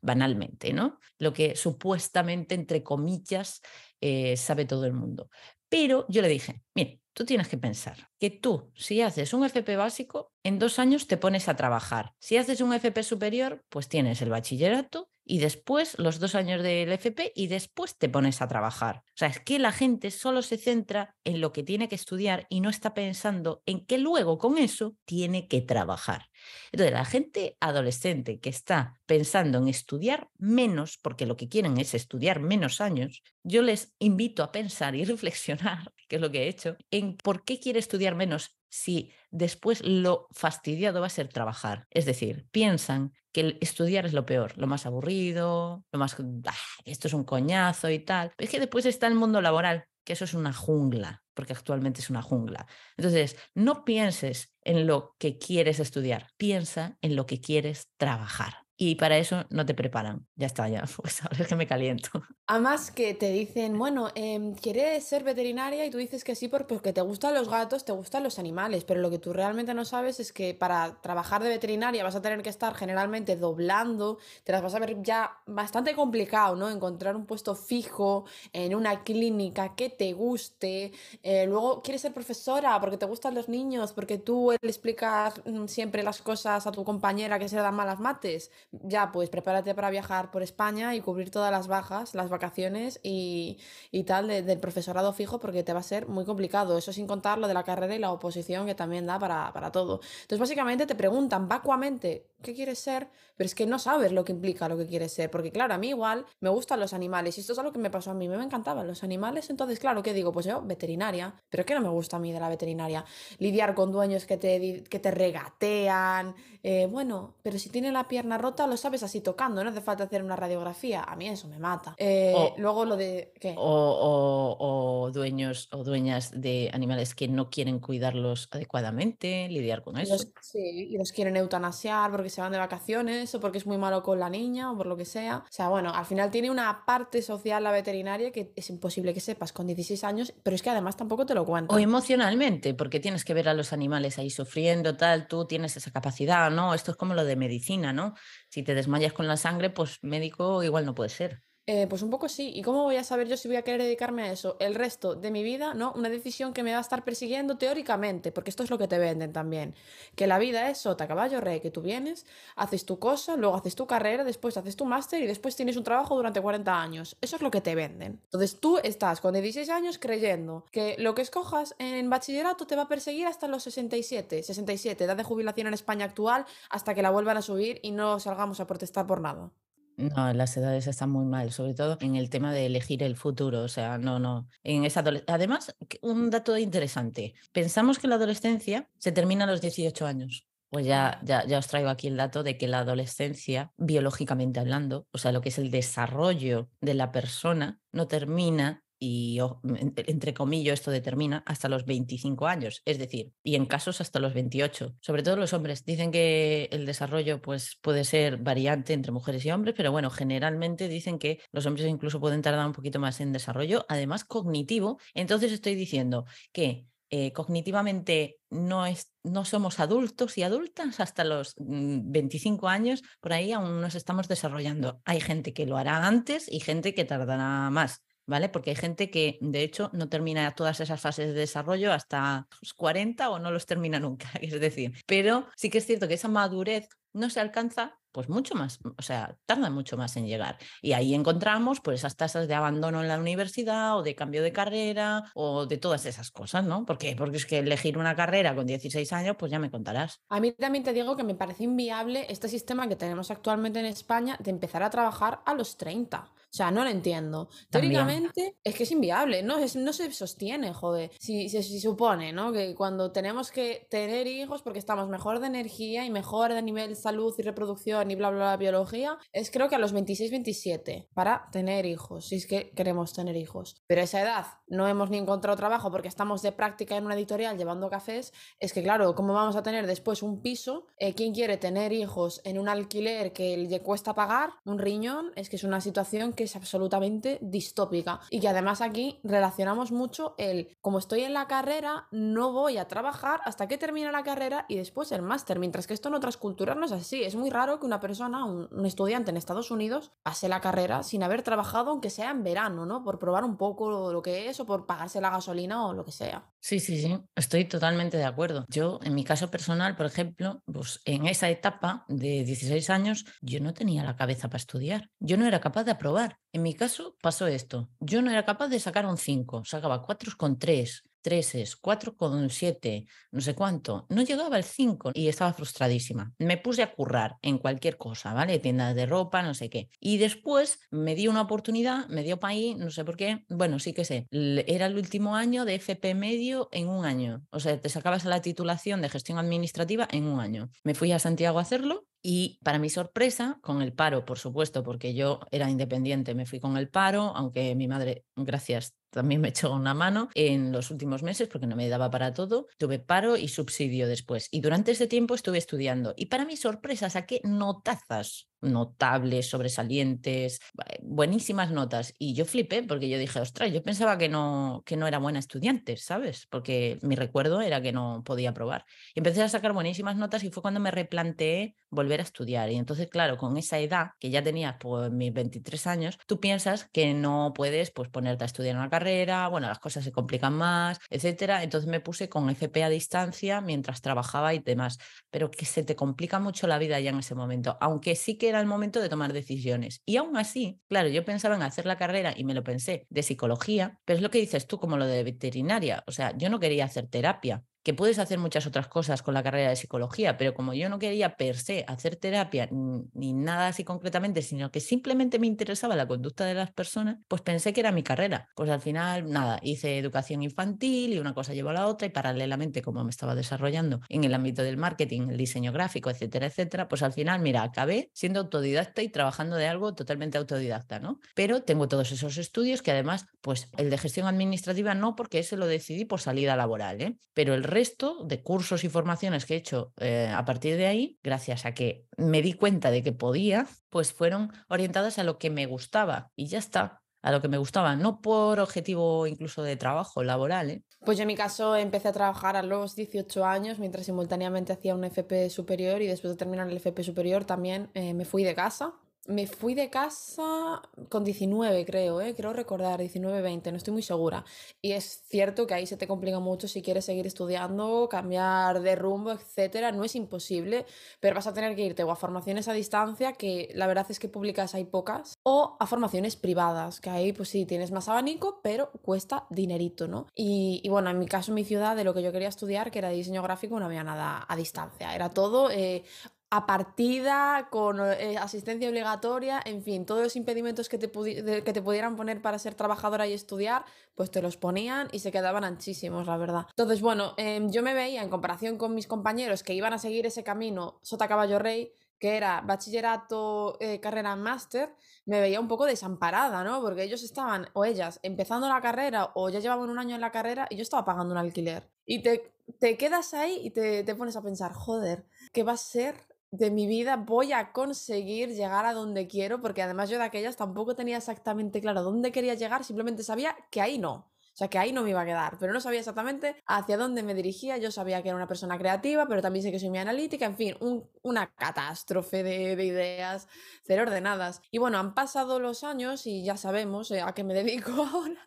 banalmente, 0.03 0.74
¿no? 0.74 1.00
Lo 1.18 1.34
que 1.34 1.56
supuestamente, 1.56 2.53
entre 2.53 2.84
comillas, 2.84 3.64
eh, 4.07 4.38
sabe 4.38 4.66
todo 4.66 4.85
el 4.85 4.93
mundo. 4.93 5.29
Pero 5.67 6.05
yo 6.09 6.21
le 6.21 6.27
dije, 6.27 6.61
mire, 6.75 7.01
tú 7.13 7.25
tienes 7.25 7.47
que 7.47 7.57
pensar 7.57 8.09
que 8.19 8.29
tú, 8.29 8.71
si 8.75 9.01
haces 9.01 9.33
un 9.33 9.43
FP 9.43 9.75
básico, 9.77 10.31
en 10.43 10.59
dos 10.59 10.77
años 10.77 11.07
te 11.07 11.17
pones 11.17 11.49
a 11.49 11.55
trabajar. 11.55 12.13
Si 12.19 12.38
haces 12.38 12.61
un 12.61 12.71
FP 12.71 13.01
superior, 13.01 13.66
pues 13.69 13.89
tienes 13.89 14.21
el 14.21 14.29
bachillerato 14.29 15.09
y 15.25 15.40
después 15.40 15.97
los 15.97 16.19
dos 16.19 16.36
años 16.36 16.62
del 16.62 16.91
FP 16.91 17.34
y 17.36 17.47
después 17.47 17.97
te 17.97 18.08
pones 18.08 18.41
a 18.41 18.47
trabajar. 18.47 19.03
O 19.08 19.18
sea, 19.18 19.28
es 19.28 19.40
que 19.40 19.58
la 19.58 19.72
gente 19.72 20.12
solo 20.12 20.44
se 20.44 20.58
centra 20.58 21.16
en 21.24 21.41
lo 21.41 21.52
que 21.52 21.63
tiene 21.63 21.90
que 21.90 21.96
estudiar 21.96 22.46
y 22.50 22.62
no 22.62 22.69
está 22.69 22.94
pensando 22.94 23.64
en 23.66 23.85
que 23.85 23.97
luego 23.97 24.38
con 24.38 24.58
eso 24.58 24.96
tiene 25.06 25.47
que 25.47 25.62
trabajar. 25.62 26.30
Entonces, 26.72 26.94
la 26.94 27.06
gente 27.06 27.58
adolescente 27.59 28.40
que 28.40 28.50
está 28.50 29.00
pensando 29.08 29.58
en 29.58 29.68
estudiar 29.68 30.30
menos, 30.38 30.99
porque 31.02 31.26
lo 31.26 31.38
que 31.38 31.49
quieren 31.49 31.78
es 31.79 31.96
estudiar 31.96 32.40
menos 32.40 32.79
años, 32.79 33.23
yo 33.44 33.64
les 33.64 33.94
invito 33.97 34.44
a 34.44 34.52
pensar 34.52 34.96
y 34.96 35.05
reflexionar, 35.05 35.91
que 36.07 36.17
es 36.17 36.22
lo 36.22 36.31
que 36.31 36.43
he 36.43 36.47
hecho, 36.47 36.78
en 36.91 37.17
por 37.17 37.43
qué 37.43 37.59
quiere 37.59 37.79
estudiar 37.79 38.16
menos 38.16 38.57
si 38.69 39.11
después 39.31 39.81
lo 39.85 40.28
fastidiado 40.31 40.99
va 40.99 41.07
a 41.07 41.09
ser 41.09 41.29
trabajar. 41.29 41.87
Es 41.91 42.05
decir, 42.05 42.46
piensan 42.52 43.13
que 43.31 43.41
el 43.41 43.57
estudiar 43.61 44.05
es 44.05 44.13
lo 44.13 44.25
peor, 44.25 44.57
lo 44.57 44.67
más 44.67 44.85
aburrido, 44.85 45.84
lo 45.91 45.99
más... 45.99 46.17
Ah, 46.46 46.53
esto 46.84 47.07
es 47.07 47.13
un 47.13 47.23
coñazo 47.23 47.90
y 47.90 47.99
tal. 47.99 48.31
Es 48.37 48.49
que 48.49 48.59
después 48.59 48.85
está 48.85 49.07
el 49.07 49.16
mundo 49.16 49.41
laboral, 49.41 49.85
que 50.03 50.13
eso 50.13 50.25
es 50.25 50.34
una 50.34 50.53
jungla, 50.53 51.23
porque 51.34 51.53
actualmente 51.53 52.02
es 52.02 52.09
una 52.09 52.22
jungla. 52.22 52.67
Entonces, 52.97 53.37
no 53.53 53.85
pienses 53.85 54.53
en 54.61 54.87
lo 54.87 55.16
que 55.19 55.37
quieres 55.37 55.79
estudiar, 55.79 56.28
piensa 56.37 56.97
en 57.01 57.16
lo 57.16 57.25
que 57.25 57.40
quieres 57.40 57.90
trabajar. 57.97 58.65
Y 58.77 58.95
para 58.95 59.17
eso 59.17 59.45
no 59.49 59.66
te 59.66 59.73
preparan. 59.73 60.27
Ya 60.35 60.47
está, 60.47 60.67
ya, 60.67 60.83
pues 60.97 61.23
ahora 61.23 61.37
es 61.39 61.47
que 61.47 61.55
me 61.55 61.67
caliento. 61.67 62.09
Además 62.47 62.91
que 62.91 63.13
te 63.13 63.29
dicen, 63.29 63.77
bueno, 63.79 64.09
em, 64.16 64.53
¿quieres 64.55 65.03
ser 65.05 65.23
veterinaria? 65.23 65.85
Y 65.85 65.89
tú 65.89 65.97
dices 65.97 66.23
que 66.23 66.35
sí 66.35 66.49
porque 66.49 66.91
te 66.91 67.01
gustan 67.01 67.33
los 67.33 67.49
gatos, 67.49 67.85
te 67.85 67.93
gustan 67.93 68.23
los 68.23 68.37
animales, 68.37 68.83
pero 68.83 68.99
lo 69.01 69.09
que 69.09 69.19
tú 69.19 69.31
realmente 69.31 69.73
no 69.73 69.85
sabes 69.85 70.19
es 70.19 70.33
que 70.33 70.53
para 70.53 71.01
trabajar 71.01 71.41
de 71.41 71.49
veterinaria 71.49 72.03
vas 72.03 72.16
a 72.16 72.22
tener 72.22 72.41
que 72.41 72.49
estar 72.49 72.75
generalmente 72.75 73.37
doblando, 73.37 74.17
te 74.43 74.51
las 74.51 74.61
vas 74.61 74.75
a 74.75 74.79
ver 74.79 75.01
ya 75.01 75.37
bastante 75.45 75.95
complicado, 75.95 76.55
¿no? 76.55 76.69
Encontrar 76.69 77.16
un 77.16 77.25
puesto 77.25 77.55
fijo 77.55 78.25
en 78.51 78.75
una 78.75 79.03
clínica 79.03 79.75
que 79.75 79.89
te 79.89 80.13
guste. 80.13 80.91
Eh, 81.23 81.45
luego 81.47 81.81
quieres 81.81 82.01
ser 82.01 82.13
profesora 82.13 82.77
porque 82.79 82.97
te 82.97 83.05
gustan 83.05 83.35
los 83.35 83.47
niños, 83.47 83.93
porque 83.93 84.17
tú 84.17 84.51
le 84.61 84.69
explicas 84.69 85.41
mm, 85.45 85.67
siempre 85.67 86.03
las 86.03 86.22
cosas 86.22 86.67
a 86.67 86.72
tu 86.72 86.83
compañera 86.83 87.39
que 87.39 87.47
se 87.47 87.55
le 87.55 87.61
dan 87.61 87.75
malas 87.75 87.99
mates 87.99 88.51
ya, 88.83 89.11
pues 89.11 89.29
prepárate 89.29 89.73
para 89.75 89.89
viajar 89.89 90.31
por 90.31 90.43
España 90.43 90.95
y 90.95 91.01
cubrir 91.01 91.31
todas 91.31 91.51
las 91.51 91.67
bajas, 91.67 92.16
las 92.16 92.29
vacaciones 92.29 92.99
y, 93.03 93.57
tal 94.05 94.27
del 94.27 94.59
profesorado 94.59 95.13
fijo 95.13 95.39
porque 95.39 95.63
te 95.63 95.73
va 95.73 95.79
a 95.79 95.83
ser 95.83 96.07
muy 96.07 96.25
complicado. 96.25 96.77
Eso 96.77 96.93
sin 96.93 97.07
contar 97.07 97.37
lo 97.37 97.47
de 97.47 97.53
la 97.53 97.63
carrera 97.63 97.95
y 97.95 97.99
la 97.99 98.11
oposición 98.11 98.66
que 98.66 98.75
también 98.75 99.05
da 99.05 99.19
para, 99.19 99.51
para 99.53 99.72
todo. 99.72 100.01
Entonces, 100.22 100.39
básicamente 100.39 100.85
te 100.85 100.95
preguntan 100.95 101.47
vacuamente 101.47 102.27
qué 102.45 102.53
quieres 102.53 102.79
ser, 102.79 103.09
pero 103.35 103.45
es 103.45 103.55
que 103.55 103.66
no 103.66 103.79
sabes 103.79 104.11
lo 104.11 104.23
que 104.23 104.31
implica 104.31 104.69
lo 104.69 104.77
que 104.77 104.85
quieres 104.87 105.11
ser, 105.11 105.29
porque 105.31 105.51
claro, 105.51 105.73
a 105.73 105.77
mí 105.77 105.89
igual 105.89 106.25
me 106.39 106.49
gustan 106.49 106.79
los 106.79 106.93
animales 106.93 107.37
y 107.37 107.41
esto 107.41 107.53
es 107.53 107.59
algo 107.59 107.73
que 107.73 107.79
me 107.79 107.89
pasó 107.89 108.11
a 108.11 108.13
mí, 108.13 108.29
me 108.29 108.41
encantaban 108.41 108.87
los 108.87 109.03
animales, 109.03 109.49
entonces 109.49 109.79
claro, 109.79 110.03
¿qué 110.03 110.13
digo? 110.13 110.31
Pues 110.31 110.45
yo, 110.45 110.61
veterinaria, 110.61 111.33
pero 111.49 111.66
¿qué 111.66 111.73
no 111.73 111.81
me 111.81 111.89
gusta 111.89 112.17
a 112.17 112.19
mí 112.19 112.31
de 112.31 112.39
la 112.39 112.49
veterinaria? 112.49 113.03
Lidiar 113.39 113.73
con 113.73 113.91
dueños 113.91 114.25
que 114.25 114.37
te, 114.37 114.83
que 114.83 114.99
te 114.99 115.11
regatean, 115.11 116.35
eh, 116.63 116.87
bueno, 116.89 117.35
pero 117.41 117.59
si 117.59 117.69
tiene 117.69 117.91
la 117.91 118.07
pierna 118.07 118.37
rota 118.37 118.65
lo 118.67 118.78
sabes 118.78 119.03
así 119.03 119.22
tocando, 119.22 119.64
no 119.64 119.70
hace 119.70 119.82
falta 119.82 120.06
hacer 120.06 120.23
una 120.23 120.35
radiografía, 120.35 121.03
a 121.03 121.16
mí 121.16 121.28
eso 121.28 121.47
me 121.47 121.59
mata. 121.59 121.96
Eh, 121.97 122.53
luego 122.58 122.85
lo 122.85 122.96
de... 122.96 123.34
¿qué? 123.40 123.56
O, 123.58 125.09
dueños 125.14 125.70
o 125.72 125.84
dueñas 125.84 126.32
de 126.34 126.70
animales 126.73 127.16
que 127.16 127.28
no 127.28 127.50
quieren 127.50 127.79
cuidarlos 127.79 128.50
adecuadamente, 128.52 129.47
lidiar 129.50 129.84
con 129.84 129.97
eso. 129.97 130.17
sí, 130.41 130.90
y 130.91 130.97
los 130.97 131.12
quieren 131.12 131.38
eutanasiar 131.38 132.12
porque 132.12 132.29
se 132.29 132.41
van 132.41 132.52
de 132.52 132.58
vacaciones 132.58 133.34
o 133.35 133.40
porque 133.40 133.58
es 133.58 133.66
muy 133.66 133.78
malo 133.78 134.03
con 134.03 134.20
la 134.20 134.29
niña 134.29 134.72
o 134.72 134.78
por 134.78 134.88
lo 134.88 134.97
que 134.97 135.06
sea. 135.06 135.38
O 135.38 135.52
sea, 135.52 135.70
bueno, 135.70 135.91
al 135.94 136.06
final 136.06 136.32
tiene 136.32 136.50
una 136.50 136.85
parte 136.85 137.22
social 137.22 137.64
la 137.64 137.72
veterinaria 137.72 138.32
que 138.32 138.52
es 138.56 138.70
imposible 138.70 139.14
que 139.14 139.20
sepas 139.20 139.53
con 139.53 139.68
16 139.68 140.03
años, 140.03 140.34
pero 140.44 140.56
es 140.56 140.61
que 140.61 140.70
además 140.70 140.97
tampoco 140.97 141.26
te 141.26 141.34
lo 141.34 141.46
cuento. 141.46 141.73
O 141.73 141.79
emocionalmente, 141.79 142.73
porque 142.73 143.00
tienes 143.00 143.23
que 143.26 143.34
ver 143.34 143.50
a 143.50 143.53
los 143.53 143.73
animales 143.73 144.18
ahí 144.18 144.29
sufriendo, 144.29 144.96
tal, 144.96 145.28
tú 145.28 145.46
tienes 145.46 145.78
esa 145.78 145.91
capacidad, 145.91 146.52
¿no? 146.52 146.73
Esto 146.73 146.91
es 146.91 146.97
como 146.97 147.14
lo 147.14 147.26
de 147.26 147.35
medicina, 147.35 147.94
¿no? 147.94 148.14
Si 148.55 148.63
te 148.63 148.73
desmayas 148.73 149.11
con 149.11 149.28
la 149.28 149.35
sangre, 149.35 149.69
pues 149.69 149.99
médico 150.02 150.63
igual 150.63 150.85
no 150.85 150.96
puede 150.96 151.09
ser. 151.09 151.45
Eh, 151.67 151.88
pues 151.88 152.03
un 152.03 152.12
poco 152.12 152.29
sí. 152.29 152.52
¿Y 152.53 152.62
cómo 152.62 152.84
voy 152.84 152.97
a 152.97 153.03
saber 153.03 153.28
yo 153.28 153.38
si 153.38 153.47
voy 153.47 153.58
a 153.58 153.64
querer 153.64 153.82
dedicarme 153.82 154.22
a 154.22 154.32
eso 154.32 154.56
el 154.59 154.76
resto 154.76 155.16
de 155.16 155.32
mi 155.32 155.41
vida? 155.41 155.73
¿No? 155.73 155.94
Una 155.94 156.09
decisión 156.09 156.53
que 156.53 156.62
me 156.62 156.72
va 156.72 156.78
a 156.78 156.82
estar 156.82 157.03
persiguiendo 157.03 157.58
teóricamente, 157.58 158.32
porque 158.32 158.52
esto 158.52 158.62
es 158.64 158.70
lo 158.70 158.78
que 158.78 158.88
te 158.88 159.00
venden 159.00 159.34
también. 159.34 159.73
Que 160.16 160.28
la 160.28 160.38
vida 160.38 160.70
es 160.70 160.78
sota, 160.78 161.08
caballo, 161.08 161.41
rey, 161.41 161.62
que 161.62 161.72
tú 161.72 161.82
vienes, 161.82 162.28
haces 162.56 162.85
tu 162.85 163.00
cosa, 163.00 163.35
luego 163.35 163.56
haces 163.56 163.76
tu 163.76 163.88
carrera, 163.88 164.23
después 164.23 164.58
haces 164.58 164.76
tu 164.76 164.85
máster 164.85 165.23
y 165.23 165.26
después 165.26 165.56
tienes 165.56 165.76
un 165.76 165.84
trabajo 165.84 166.16
durante 166.16 166.40
40 166.40 166.79
años. 166.79 167.17
Eso 167.20 167.35
es 167.35 167.41
lo 167.41 167.50
que 167.50 167.62
te 167.62 167.73
venden. 167.73 168.22
Entonces 168.26 168.59
tú 168.59 168.78
estás 168.84 169.20
con 169.20 169.34
16 169.34 169.68
años 169.70 169.97
creyendo 169.97 170.66
que 170.72 170.96
lo 171.00 171.16
que 171.16 171.23
escojas 171.23 171.73
en 171.79 172.11
bachillerato 172.11 172.68
te 172.68 172.76
va 172.76 172.84
a 172.84 172.88
perseguir 172.88 173.26
hasta 173.26 173.47
los 173.47 173.64
67, 173.64 174.44
67, 174.44 175.03
edad 175.03 175.18
de 175.18 175.23
jubilación 175.23 175.66
en 175.66 175.73
España 175.73 176.06
actual, 176.06 176.46
hasta 176.70 176.94
que 176.94 177.02
la 177.02 177.09
vuelvan 177.09 177.38
a 177.38 177.41
subir 177.41 177.79
y 177.82 177.90
no 177.90 178.20
salgamos 178.20 178.59
a 178.59 178.68
protestar 178.68 179.08
por 179.08 179.20
nada. 179.20 179.50
No, 179.97 180.34
las 180.34 180.56
edades 180.58 180.88
están 180.88 181.09
muy 181.09 181.26
mal, 181.26 181.52
sobre 181.52 181.74
todo 181.74 181.97
en 182.02 182.16
el 182.16 182.30
tema 182.30 182.53
de 182.53 182.66
elegir 182.66 183.03
el 183.03 183.16
futuro. 183.16 183.64
O 183.64 183.68
sea, 183.68 183.97
no, 183.97 184.20
no. 184.20 184.47
En 184.64 184.86
esa 184.86 185.03
Además, 185.28 185.76
un 186.02 186.30
dato 186.30 186.58
interesante. 186.58 187.34
Pensamos 187.52 188.00
que 188.00 188.08
la 188.08 188.16
adolescencia 188.16 188.90
se 188.97 189.12
termina 189.12 189.46
a 189.46 189.47
los 189.47 189.62
18 189.62 190.06
años. 190.06 190.47
Pues 190.70 190.86
ya, 190.86 191.22
ya, 191.24 191.46
ya 191.46 191.59
os 191.59 191.68
traigo 191.68 191.90
aquí 191.90 192.08
el 192.08 192.18
dato 192.18 192.44
de 192.44 192.58
que 192.58 192.68
la 192.68 192.80
adolescencia, 192.80 193.72
biológicamente 193.78 194.59
hablando, 194.59 195.08
o 195.12 195.18
sea, 195.18 195.32
lo 195.32 195.42
que 195.42 195.50
es 195.50 195.58
el 195.58 195.72
desarrollo 195.72 196.70
de 196.82 196.96
la 196.96 197.12
persona, 197.12 197.80
no 197.92 198.08
termina 198.08 198.84
y 199.00 199.40
entre 199.74 200.34
comillas 200.34 200.80
esto 200.80 200.92
determina 200.92 201.44
hasta 201.46 201.70
los 201.70 201.86
25 201.86 202.47
años, 202.47 202.82
es 202.86 202.97
decir, 202.97 203.32
y 203.44 203.56
en 203.56 203.66
casos 203.66 204.02
hasta 204.02 204.20
los 204.20 204.34
28. 204.34 204.96
Sobre 205.02 205.24
todo 205.24 205.36
los 205.36 205.53
hombres 205.53 205.86
dicen 205.86 206.12
que 206.12 206.70
el 206.72 206.86
desarrollo 206.86 207.42
pues 207.42 207.78
puede 207.82 208.03
ser 208.03 208.38
variante 208.38 208.94
entre 208.94 209.12
mujeres 209.12 209.46
y 209.46 209.52
hombres, 209.52 209.76
pero 209.76 209.92
bueno, 209.92 210.09
generalmente 210.09 210.88
dicen 210.88 211.20
que 211.20 211.40
los 211.52 211.66
hombres 211.66 211.88
incluso 211.88 212.20
pueden 212.20 212.42
tardar 212.42 212.66
un 212.66 212.74
poquito 212.74 213.00
más 213.00 213.20
en 213.22 213.32
desarrollo, 213.32 213.86
además 213.90 214.26
cognitivo. 214.26 215.00
Entonces 215.14 215.52
estoy 215.52 215.76
diciendo 215.76 216.26
que 216.52 216.88
eh, 217.12 217.32
cognitivamente 217.34 218.40
no, 218.50 218.86
es, 218.86 219.14
no 219.24 219.46
somos 219.46 219.80
adultos 219.80 220.38
y 220.38 220.44
adultas 220.44 221.00
hasta 221.00 221.24
los 221.24 221.53
25 221.58 222.66
mm, 222.66 222.70
años, 222.70 223.03
por 223.22 223.34
ahí 223.34 223.52
aún 223.52 223.80
nos 223.80 223.96
estamos 223.96 224.28
desarrollando. 224.28 225.02
Hay 225.06 225.22
gente 225.22 225.53
que 225.53 225.68
lo 225.68 225.78
hará 225.78 226.08
antes 226.08 226.52
y 226.52 226.59
gente 226.62 226.96
que 226.96 227.06
tardará 227.06 227.70
más. 227.70 228.03
¿Vale? 228.25 228.49
Porque 228.49 228.72
hay 228.72 228.75
gente 228.75 229.09
que, 229.09 229.37
de 229.41 229.63
hecho, 229.63 229.89
no 229.93 230.09
termina 230.09 230.51
todas 230.51 230.79
esas 230.79 231.01
fases 231.01 231.27
de 231.27 231.33
desarrollo 231.33 231.93
hasta 231.93 232.47
los 232.61 232.73
40 232.73 233.29
o 233.29 233.39
no 233.39 233.51
los 233.51 233.66
termina 233.66 233.99
nunca, 233.99 234.29
es 234.41 234.59
decir. 234.59 234.93
Pero 235.05 235.47
sí 235.55 235.69
que 235.69 235.79
es 235.79 235.85
cierto 235.85 236.07
que 236.07 236.16
esa 236.16 236.27
madurez 236.27 236.89
no 237.13 237.29
se 237.29 237.39
alcanza 237.39 237.97
pues 238.16 238.29
mucho 238.29 238.55
más, 238.55 238.79
o 238.97 239.01
sea, 239.01 239.37
tarda 239.45 239.69
mucho 239.69 239.97
más 239.97 240.16
en 240.16 240.25
llegar. 240.25 240.57
Y 240.81 240.93
ahí 240.93 241.13
encontramos 241.13 241.81
pues 241.81 241.99
esas 241.99 242.16
tasas 242.16 242.47
de 242.47 242.53
abandono 242.53 243.01
en 243.01 243.09
la 243.09 243.19
universidad 243.19 243.97
o 243.97 244.03
de 244.03 244.16
cambio 244.16 244.41
de 244.41 244.53
carrera 244.53 245.29
o 245.33 245.66
de 245.66 245.77
todas 245.77 246.05
esas 246.05 246.31
cosas, 246.31 246.63
¿no? 246.63 246.85
¿Por 246.85 246.97
qué? 246.97 247.13
Porque 247.17 247.35
es 247.35 247.45
que 247.45 247.59
elegir 247.59 247.97
una 247.97 248.16
carrera 248.16 248.55
con 248.55 248.67
16 248.67 249.11
años, 249.11 249.35
pues 249.37 249.51
ya 249.51 249.59
me 249.59 249.69
contarás. 249.69 250.22
A 250.29 250.39
mí 250.39 250.53
también 250.53 250.85
te 250.85 250.93
digo 250.93 251.17
que 251.17 251.25
me 251.25 251.35
parece 251.35 251.66
inviable 251.66 252.25
este 252.29 252.47
sistema 252.47 252.87
que 252.87 252.95
tenemos 252.95 253.31
actualmente 253.31 253.81
en 253.81 253.85
España 253.85 254.37
de 254.39 254.49
empezar 254.49 254.81
a 254.81 254.89
trabajar 254.89 255.41
a 255.45 255.53
los 255.53 255.75
30. 255.75 256.31
O 256.55 256.57
sea, 256.57 256.72
no 256.72 256.86
lo 256.86 256.89
entiendo. 256.89 257.50
Teóricamente 257.69 258.55
es 258.63 258.75
que 258.75 258.84
es 258.84 258.91
inviable, 258.91 259.43
¿no? 259.43 259.57
no 259.60 259.91
se 259.91 260.12
sostiene, 260.13 260.74
joder. 260.74 261.12
Si 261.19 261.50
se 261.50 261.62
supone, 261.81 262.31
¿no? 262.31 262.53
Que 262.53 262.74
cuando 262.74 263.12
tenemos 263.12 263.51
que 263.51 263.86
tener 263.89 264.25
hijos 264.25 264.62
porque 264.62 264.79
estamos 264.79 265.10
mejor 265.10 265.41
de 265.41 265.48
energía 265.48 266.05
y 266.05 266.10
mejor 266.10 266.53
de 266.53 266.62
nivel 266.62 266.96
salud 266.96 267.36
y 267.38 267.41
reproducción 267.41 268.10
y 268.10 268.15
bla, 268.15 268.29
bla, 268.29 268.39
bla, 268.39 268.55
biología, 268.55 269.17
es 269.34 269.51
creo 269.51 269.67
que 269.67 269.75
a 269.75 269.79
los 269.79 269.91
26, 269.91 270.31
27 270.31 271.10
para 271.13 271.50
tener 271.51 271.86
hijos, 271.86 272.29
si 272.29 272.36
es 272.36 272.48
que 272.48 272.72
queremos 272.72 273.12
tener 273.12 273.36
hijos. 273.36 273.84
Pero 273.86 274.00
a 274.00 274.05
esa 274.05 274.22
edad 274.22 274.46
no 274.67 274.88
hemos 274.88 275.10
ni 275.10 275.17
encontrado 275.17 275.58
trabajo 275.58 275.91
porque 275.91 276.08
estamos 276.08 276.41
de 276.41 276.53
práctica 276.53 276.96
en 276.96 277.05
una 277.05 277.15
editorial 277.15 277.58
llevando 277.58 277.89
cafés, 277.89 278.31
es 278.62 278.72
que 278.72 278.81
claro, 278.81 279.13
¿cómo 279.13 279.34
vamos 279.34 279.58
a 279.58 279.63
tener 279.63 279.88
después 279.88 280.24
un 280.24 280.41
piso? 280.41 280.88
Eh, 281.00 281.15
¿Quién 281.15 281.34
quiere 281.34 281.58
tener 281.58 281.91
hijos 281.91 282.39
en 282.46 282.60
un 282.60 282.69
alquiler 282.69 283.34
que 283.34 283.58
le 283.58 283.81
cuesta 283.81 284.15
pagar? 284.15 284.51
Un 284.63 284.79
riñón, 284.79 285.34
es 285.36 285.50
que 285.50 285.58
es 285.58 285.65
una 285.65 285.81
situación 285.81 286.31
que 286.31 286.45
es 286.46 286.56
absolutamente 286.56 287.40
distópica 287.42 288.22
y 288.30 288.40
que 288.40 288.48
además 288.48 288.82
aquí 288.82 289.20
relacionamos 289.24 289.92
mucho 289.92 290.36
el 290.38 290.78
como 290.82 291.00
estoy 291.00 291.22
en 291.22 291.34
la 291.34 291.48
carrera 291.48 292.08
no 292.12 292.52
voy 292.52 292.78
a 292.78 292.88
trabajar 292.88 293.42
hasta 293.46 293.68
que 293.68 293.78
termine 293.78 294.12
la 294.12 294.24
carrera 294.24 294.66
y 294.70 294.75
después 294.75 295.12
el 295.12 295.22
máster, 295.22 295.60
mientras 295.60 295.88
que 295.88 295.94
esto 295.94 296.10
en 296.10 296.16
otras 296.16 296.38
culturas 296.38 296.78
no 296.78 296.86
es 296.86 296.92
así, 296.92 297.24
es 297.24 297.36
muy 297.36 297.50
raro 297.50 297.80
que 297.80 297.86
una 297.86 298.00
persona, 298.00 298.46
un, 298.46 298.86
estudiante 298.86 299.32
en 299.32 299.38
Estados 299.38 299.72
Unidos 299.72 300.12
pase 300.24 300.48
la 300.48 300.62
carrera 300.62 301.04
sin 301.04 301.24
haber 301.24 301.42
trabajado 301.42 301.92
aunque 301.92 302.10
sea 302.10 302.32
en 302.32 302.44
verano, 302.44 302.86
¿no? 302.86 303.04
Por 303.04 303.20
probar 303.20 303.44
un 303.44 303.58
poco 303.58 304.12
lo 304.12 304.22
que 304.22 304.50
es 304.50 304.60
o 304.60 304.66
por 304.66 304.86
pagarse 304.86 305.22
la 305.22 305.30
gasolina 305.30 305.86
o 305.86 305.94
lo 305.94 306.06
que 306.06 306.12
sea. 306.12 306.52
Sí, 306.60 306.80
sí, 306.80 307.02
sí, 307.02 307.18
estoy 307.36 307.66
totalmente 307.66 308.18
de 308.18 308.25
acuerdo. 308.25 308.66
Yo, 308.70 309.00
en 309.04 309.14
mi 309.16 309.24
caso 309.24 309.52
personal, 309.52 309.96
por 309.96 310.06
ejemplo, 310.06 310.62
pues 310.72 311.02
en 311.06 311.28
esa 311.28 311.50
etapa 311.50 312.06
de 312.08 312.44
16 312.44 312.90
años, 312.90 313.25
yo 313.42 313.60
no 313.60 313.74
tenía 313.74 314.04
la 314.04 314.16
cabeza 314.16 314.48
para 314.48 314.58
estudiar. 314.58 315.10
Yo 315.20 315.38
no 315.38 315.46
era 315.46 315.62
capaz 315.62 315.84
de 315.84 315.92
aprobar. 315.92 316.35
En 316.51 316.63
mi 316.63 316.74
caso 316.74 317.18
pasó 317.22 317.48
esto. 317.48 317.89
Yo 318.00 318.22
no 318.22 318.32
era 318.32 318.46
capaz 318.46 318.70
de 318.70 318.80
sacar 318.80 319.06
un 319.06 319.18
5, 319.18 319.63
sacaba 319.65 320.01
4 320.01 320.34
con 320.38 320.58
3 320.58 321.04
treses, 321.25 321.82
4,7, 321.82 323.08
no 323.32 323.41
sé 323.41 323.55
cuánto. 323.55 324.05
No 324.10 324.22
llegaba 324.22 324.58
al 324.58 324.63
5 324.63 325.10
y 325.15 325.27
estaba 325.27 325.53
frustradísima. 325.53 326.32
Me 326.38 326.58
puse 326.58 326.84
a 326.84 326.94
currar 326.94 327.38
en 327.41 327.58
cualquier 327.58 327.98
cosa, 327.98 328.36
¿vale? 328.36 328.60
Tiendas 328.60 328.94
de 328.94 329.08
ropa, 329.08 329.41
no 329.41 329.55
sé 329.55 329.72
qué. 329.72 329.89
Y 330.00 330.20
después 330.20 330.82
me 330.91 331.15
dio 331.15 331.32
una 331.32 331.41
oportunidad, 331.41 332.08
me 332.10 332.22
dio 332.22 332.38
para 332.38 332.51
ahí, 332.51 332.75
no 332.75 332.91
sé 332.91 333.03
por 333.03 333.17
qué. 333.17 333.44
Bueno, 333.50 333.79
sí 333.79 333.91
que 333.91 334.05
sé. 334.05 334.27
Era 334.29 334.86
el 334.86 334.98
último 334.98 335.36
año 335.36 335.65
de 335.65 335.74
FP 335.74 336.13
medio 336.13 336.70
en 336.72 336.89
un 336.89 337.05
año. 337.05 337.44
O 337.50 337.60
sea, 337.60 337.82
te 337.82 337.89
sacabas 337.89 338.24
la 338.25 338.44
titulación 338.44 339.01
de 339.01 339.10
gestión 339.10 339.39
administrativa 339.39 340.08
en 340.12 340.25
un 340.25 340.39
año. 340.39 340.70
Me 340.84 340.94
fui 340.94 341.12
a 341.12 341.17
Santiago 341.17 341.58
a 341.58 341.63
hacerlo 341.63 342.05
y 342.27 342.60
para 342.63 342.79
mi 342.79 342.89
sorpresa, 342.89 343.60
con 343.62 343.84
el 343.84 343.94
paro, 343.94 344.25
por 344.25 344.39
supuesto, 344.39 344.82
porque 344.82 345.13
yo 345.13 345.41
era 345.51 345.70
independiente, 345.70 346.34
me 346.34 346.48
fui 346.48 346.60
con 346.60 346.75
el 346.75 346.89
paro, 346.89 347.34
aunque 347.36 347.75
mi 347.75 347.88
madre, 347.88 348.25
gracias, 348.36 348.96
también 349.15 349.41
me 349.41 349.50
echó 349.50 349.74
una 349.74 349.93
mano 349.93 350.29
en 350.36 350.72
los 350.72 350.91
últimos 350.91 351.24
meses 351.24 351.48
porque 351.48 351.67
no 351.67 351.75
me 351.75 351.89
daba 351.89 352.12
para 352.12 352.34
todo. 352.34 352.67
Tuve 352.77 353.00
paro 353.00 353.38
y 353.38 353.48
subsidio 353.48 354.07
después. 354.07 354.48
Y 354.51 354.62
durante 354.62 354.91
ese 354.91 355.07
tiempo 355.07 355.36
estuve 355.36 355.57
estudiando. 355.57 356.13
Y 356.17 356.27
para 356.27 356.45
mi 356.45 356.57
sorpresa 356.57 357.10
saqué 357.10 357.41
notazas 357.43 358.50
notables, 358.62 359.50
sobresalientes, 359.50 360.60
buenísimas 361.02 361.72
notas. 361.72 362.14
Y 362.18 362.34
yo 362.34 362.46
flipé 362.46 362.84
porque 362.84 363.10
yo 363.10 363.18
dije, 363.18 363.40
ostras, 363.40 363.72
yo 363.72 363.84
pensaba 363.84 364.18
que 364.18 364.30
no, 364.30 364.84
que 364.86 364.98
no 364.98 365.08
era 365.08 365.20
buena 365.20 365.40
estudiante, 365.40 365.98
¿sabes? 365.98 366.48
Porque 366.50 366.98
mi 367.02 367.16
recuerdo 367.16 367.62
era 367.62 367.82
que 367.82 367.92
no 367.92 368.24
podía 368.26 368.54
probar. 368.54 368.86
Y 369.14 369.20
empecé 369.20 369.44
a 369.44 369.50
sacar 369.50 369.74
buenísimas 369.74 370.16
notas 370.16 370.44
y 370.44 370.52
fue 370.52 370.62
cuando 370.62 370.80
me 370.80 370.92
replanteé 370.92 371.76
volver 371.90 372.20
a 372.20 372.24
estudiar. 372.24 372.70
Y 372.70 372.76
entonces, 372.76 373.08
claro, 373.10 373.38
con 373.38 373.58
esa 373.58 373.80
edad 373.80 374.12
que 374.20 374.30
ya 374.30 374.44
tenías, 374.44 374.76
pues 374.80 375.12
mis 375.12 375.34
23 375.34 375.88
años, 375.88 376.18
tú 376.28 376.40
piensas 376.40 376.90
que 376.92 377.14
no 377.14 377.54
puedes 377.56 377.92
pues 377.92 378.10
ponerte 378.10 378.44
a 378.44 378.48
estudiar 378.48 378.76
una 378.76 378.90
carrera, 378.90 379.48
bueno, 379.48 379.68
las 379.68 379.80
cosas 379.80 380.04
se 380.04 380.12
complican 380.12 380.54
más, 380.54 381.00
etcétera. 381.10 381.64
Entonces 381.64 381.90
me 381.90 382.00
puse 382.00 382.30
con 382.30 382.50
FP 382.50 382.84
a 382.84 382.90
distancia 382.90 383.62
mientras 383.62 384.02
trabajaba 384.02 384.54
y 384.54 384.60
demás, 384.60 384.98
pero 385.30 385.52
que 385.52 385.66
se 385.66 385.84
te 385.84 385.96
complica 385.96 386.40
mucho 386.40 386.68
la 386.68 386.78
vida 386.78 387.00
ya 387.00 387.12
en 387.12 387.20
ese 387.20 387.36
momento, 387.36 387.78
aunque 387.80 388.16
sí 388.16 388.38
que 388.38 388.45
era 388.48 388.60
el 388.60 388.68
momento 388.68 389.02
de 389.02 389.10
tomar 389.10 389.34
decisiones. 389.34 390.02
Y 390.06 390.18
aún 390.18 390.38
así, 390.38 390.82
claro, 390.88 391.10
yo 391.10 391.25
pensaba 391.25 391.56
en 391.56 391.62
hacer 391.64 391.86
la 391.86 391.98
carrera 391.98 392.34
y 392.36 392.44
me 392.44 392.54
lo 392.54 392.64
pensé 392.64 393.08
de 393.10 393.24
psicología, 393.24 394.00
pero 394.06 394.18
es 394.18 394.24
lo 394.24 394.30
que 394.30 394.40
dices 394.40 394.68
tú 394.68 394.80
como 394.80 394.98
lo 394.98 395.06
de 395.06 395.24
veterinaria, 395.24 396.04
o 396.08 396.12
sea, 396.12 396.36
yo 396.38 396.50
no 396.50 396.60
quería 396.60 396.86
hacer 396.86 397.08
terapia, 397.08 397.64
que 397.86 397.94
puedes 397.94 398.18
hacer 398.18 398.39
muchas 398.39 398.65
otras 398.65 398.88
cosas 398.88 399.22
con 399.22 399.36
la 399.36 399.44
carrera 399.44 399.70
de 399.70 399.75
psicología, 399.75 400.38
pero 400.38 400.56
como 400.56 400.74
yo 400.74 400.89
no 400.89 400.98
quería 400.98 401.36
per 401.36 401.56
se 401.56 401.86
hacer 401.88 402.15
terapia 402.15 402.68
ni 402.72 403.32
nada 403.34 403.68
así 403.68 403.84
concretamente, 403.84 404.42
sino 404.42 404.72
que 404.72 404.80
simplemente 404.80 405.38
me 405.38 405.46
interesaba 405.46 405.96
la 405.96 406.08
conducta 406.08 406.46
de 406.46 406.56
las 406.56 406.72
personas, 406.72 407.18
pues 407.27 407.44
pensé 407.44 407.74
que 407.74 407.82
era 407.82 407.92
mi 407.92 408.01
carrera. 408.01 408.50
Pues 408.56 408.72
al 408.72 408.82
final, 408.82 409.30
nada, 409.30 409.60
hice 409.62 410.00
educación 410.00 410.42
infantil 410.42 411.13
y 411.13 411.20
una 411.20 411.36
cosa 411.36 411.54
llevó 411.54 411.70
a 411.70 411.74
la 411.74 411.86
otra 411.86 412.08
y 412.08 412.10
paralelamente, 412.10 412.82
como 412.82 413.04
me 413.04 413.12
estaba 413.12 413.36
desarrollando 413.36 414.01
en 414.10 414.24
el 414.24 414.34
ámbito 414.34 414.63
del 414.63 414.77
marketing, 414.77 415.30
el 415.30 415.38
diseño 415.38 415.72
gráfico, 415.72 416.10
etcétera, 416.10 416.48
etcétera, 416.48 416.88
pues 416.88 417.04
al 417.04 417.13
final, 417.13 417.39
mira, 417.39 417.62
acabé 417.62 418.10
siendo 418.15 418.39
autodidacta 418.39 419.04
y 419.04 419.10
trabajando 419.10 419.58
de 419.58 419.68
algo 419.68 419.94
totalmente 419.94 420.39
autodidacta, 420.39 421.00
¿no? 421.00 421.20
Pero 421.36 421.62
tengo 421.62 421.88
todos 421.88 422.12
esos 422.12 422.38
estudios 422.38 422.82
que 422.82 422.89
además, 422.89 423.27
pues 423.42 423.70
el 423.77 423.92
de 423.92 424.00
gestión 424.00 424.25
administrativa 424.25 424.96
no, 424.96 425.15
porque 425.15 425.38
ese 425.38 425.56
lo 425.56 425.68
decidí 425.68 426.06
por 426.06 426.20
salida 426.20 426.56
laboral, 426.56 427.00
¿eh? 427.00 427.20
Pero 427.36 427.54
el 427.54 427.63
resto 427.75 428.24
de 428.24 428.41
cursos 428.41 428.86
y 428.86 428.89
formaciones 428.89 429.46
que 429.46 429.53
he 429.53 429.58
hecho 429.58 429.91
eh, 430.00 430.32
a 430.34 430.46
partir 430.46 430.77
de 430.77 430.88
ahí, 430.88 431.20
gracias 431.22 431.65
a 431.65 431.74
que 431.74 432.05
me 432.17 432.41
di 432.41 432.53
cuenta 432.53 432.89
de 432.89 433.03
que 433.03 433.12
podía, 433.12 433.67
pues 433.89 434.13
fueron 434.13 434.51
orientadas 434.70 435.20
a 435.20 435.24
lo 435.24 435.38
que 435.38 435.50
me 435.50 435.65
gustaba 435.65 436.32
y 436.38 436.48
ya 436.48 436.58
está 436.58 437.01
a 437.22 437.32
lo 437.32 437.41
que 437.41 437.50
me 437.50 437.58
gustaba, 437.58 437.96
no 437.96 438.22
por 438.22 438.60
objetivo 438.60 439.27
incluso 439.27 439.63
de 439.63 439.75
trabajo 439.75 440.24
laboral. 440.24 440.70
¿eh? 440.70 440.84
Pues 441.03 441.17
yo 441.17 441.24
en 441.24 441.27
mi 441.27 441.36
caso 441.36 441.75
empecé 441.75 442.08
a 442.08 442.13
trabajar 442.13 442.55
a 442.55 442.62
los 442.62 442.96
18 442.96 443.44
años 443.44 443.79
mientras 443.79 444.05
simultáneamente 444.05 444.72
hacía 444.72 444.96
un 444.96 445.03
FP 445.03 445.50
superior 445.50 446.01
y 446.01 446.08
después 446.08 446.32
de 446.34 446.38
terminar 446.38 446.70
el 446.70 446.77
FP 446.77 447.03
superior 447.03 447.44
también 447.44 447.89
eh, 447.94 448.13
me 448.13 448.25
fui 448.25 448.44
de 448.44 448.55
casa 448.55 448.94
me 449.27 449.48
fui 449.48 449.74
de 449.74 449.89
casa 449.89 450.82
con 451.10 451.24
19, 451.24 451.86
creo, 451.86 452.22
¿eh? 452.22 452.36
creo 452.36 452.53
recordar, 452.53 453.00
19, 453.00 453.41
20, 453.41 453.72
no 453.72 453.77
estoy 453.77 453.94
muy 453.94 454.03
segura. 454.03 454.46
Y 454.82 454.91
es 454.91 455.24
cierto 455.27 455.65
que 455.65 455.74
ahí 455.74 455.88
se 455.88 455.98
te 455.98 456.08
complica 456.08 456.39
mucho 456.39 456.67
si 456.67 456.82
quieres 456.82 457.05
seguir 457.05 457.25
estudiando, 457.25 458.08
cambiar 458.10 458.82
de 458.82 458.96
rumbo, 458.96 459.32
etcétera. 459.32 459.91
No 459.91 460.03
es 460.03 460.15
imposible, 460.15 460.86
pero 461.20 461.36
vas 461.36 461.48
a 461.48 461.53
tener 461.53 461.75
que 461.75 461.86
irte 461.86 462.03
o 462.03 462.12
a 462.12 462.15
formaciones 462.15 462.67
a 462.67 462.74
distancia, 462.74 463.34
que 463.34 463.70
la 463.74 463.88
verdad 463.88 464.05
es 464.10 464.20
que 464.20 464.29
públicas 464.29 464.75
hay 464.75 464.86
pocas, 464.86 465.39
o 465.44 465.75
a 465.79 465.88
formaciones 465.88 466.36
privadas, 466.36 467.01
que 467.01 467.10
ahí 467.10 467.34
pues 467.34 467.50
sí 467.50 467.65
tienes 467.65 467.91
más 467.91 468.08
abanico, 468.08 468.60
pero 468.62 468.91
cuesta 469.01 469.46
dinerito, 469.50 470.08
¿no? 470.08 470.27
Y, 470.36 470.88
bueno, 470.89 471.10
en 471.10 471.20
mi 471.20 471.27
caso, 471.27 471.51
en 471.51 471.55
mi 471.55 471.65
ciudad, 471.65 471.96
de 471.96 472.03
lo 472.03 472.13
que 472.13 472.22
yo 472.22 472.32
quería 472.32 472.50
estudiar, 472.50 472.91
que 472.91 473.00
era 473.00 473.10
diseño 473.10 473.41
gráfico, 473.41 473.79
no 473.79 473.86
había 473.86 474.03
nada 474.03 474.46
a 474.48 474.55
distancia. 474.55 475.15
Era 475.15 475.29
todo 475.29 475.72
eh, 475.72 476.03
a 476.50 476.66
partida, 476.66 477.68
con 477.70 478.00
eh, 478.00 478.38
asistencia 478.38 478.88
obligatoria, 478.88 479.62
en 479.66 479.84
fin, 479.84 480.06
todos 480.06 480.24
los 480.24 480.36
impedimentos 480.36 480.90
que 480.90 480.98
te, 480.98 481.08
pudieran 481.10 482.16
poner 482.16 482.42
para 482.42 482.60
ser 482.60 482.75
trabajadora 482.75 483.28
y 483.28 483.34
estudiar, 483.34 483.84
pues 484.16 484.32
te 484.32 484.42
los 484.42 484.56
ponían 484.56 485.08
y 485.12 485.20
se 485.20 485.32
quedaban 485.32 485.64
anchísimos, 485.64 486.28
la 486.28 486.38
verdad. 486.38 486.68
Entonces, 486.70 487.02
bueno, 487.02 487.34
em, 487.38 487.72
yo 487.72 487.82
me 487.84 487.94
veía 487.94 488.22
en 488.22 488.30
comparación 488.30 488.78
con 488.78 488.94
mis 488.94 489.08
compañeros 489.08 489.64
que 489.64 489.74
iban 489.74 489.94
a 489.94 489.98
seguir 489.98 490.25
ese 490.25 490.44
camino 490.44 491.00
Sota 491.02 491.28
Caballo 491.28 491.60
Rey, 491.60 491.92
que 492.20 492.38
era 492.38 492.62
bachillerato, 492.62 493.78
eh, 493.82 494.00
carrera 494.00 494.36
máster, 494.36 494.96
me 495.25 495.42
veía 495.42 495.60
un 495.60 495.68
poco 495.68 495.86
desamparada, 495.86 496.64
¿no? 496.64 496.82
Porque 496.82 497.04
ellos 497.04 497.24
estaban, 497.24 497.68
o 497.74 497.84
ellas, 497.84 498.20
empezando 498.24 498.70
la 498.70 498.82
carrera, 498.82 499.32
o 499.34 499.50
ya 499.50 499.60
llevaban 499.60 499.90
un 499.90 500.00
año 500.00 500.16
en 500.16 500.22
la 500.22 500.32
carrera 500.32 500.68
y 500.70 500.78
yo 500.78 500.84
estaba 500.84 501.04
pagando 501.04 501.34
un 501.34 501.40
alquiler. 501.40 501.90
Y 502.06 502.22
te, 502.22 502.54
te 502.80 502.98
quedas 502.98 503.34
ahí 503.34 503.60
y 503.64 503.72
te, 503.72 504.04
te 504.04 504.16
pones 504.16 504.36
a 504.38 504.42
pensar, 504.42 504.72
joder, 504.74 505.25
¿qué 505.52 505.64
va 505.64 505.74
a 505.74 505.78
ser 505.78 506.16
de 506.52 506.72
mi 506.72 506.88
vida 506.88 507.18
voy 507.18 507.52
a 507.54 507.72
conseguir 507.72 508.50
llegar 508.50 508.86
a 508.86 508.94
donde 508.94 509.28
quiero, 509.28 509.62
porque 509.62 509.82
además 509.82 510.10
yo 510.10 510.18
de 510.18 510.24
aquellas 510.24 510.56
tampoco 510.56 510.96
tenía 510.96 511.18
exactamente 511.18 511.82
claro 511.82 512.04
dónde 512.04 512.32
quería 512.32 512.54
llegar, 512.54 512.84
simplemente 512.84 513.24
sabía 513.24 513.56
que 513.72 513.82
ahí 513.82 513.98
no. 513.98 514.32
O 514.56 514.58
sea, 514.58 514.70
que 514.70 514.80
ahí 514.80 514.94
no 514.94 515.04
me 515.04 515.10
iba 515.10 515.20
a 515.20 515.25
quedar, 515.25 515.58
pero 515.60 515.74
no 515.74 515.82
sabía 515.82 516.00
exactamente 516.00 516.56
hacia 516.66 516.96
dónde 516.96 517.24
me 517.24 517.34
dirigía. 517.34 517.75
Yo 517.75 517.92
sabía 517.92 518.24
que 518.24 518.30
era 518.30 518.38
una 518.38 518.48
persona 518.48 518.78
creativa, 518.78 519.28
pero 519.28 519.42
también 519.42 519.64
sé 519.64 519.70
que 519.70 519.80
soy 519.80 519.90
muy 519.90 520.00
analítica, 520.00 520.46
en 520.46 520.56
fin, 520.56 520.78
una 521.24 521.54
catástrofe 521.56 522.42
de, 522.42 522.78
de, 522.78 522.86
ideas, 522.86 523.50
cero 523.84 524.04
ordenadas. 524.04 524.62
Y 524.72 524.78
bueno, 524.78 524.98
han 524.98 525.14
pasado 525.14 525.60
los 525.60 525.84
años 525.84 526.25
y 526.25 526.46
ya 526.46 526.56
sabemos 526.56 527.12
eh, 527.12 527.20
a 527.20 527.34
qué 527.34 527.44
me 527.44 527.54
dedico 527.66 527.92
ahora. 527.92 528.46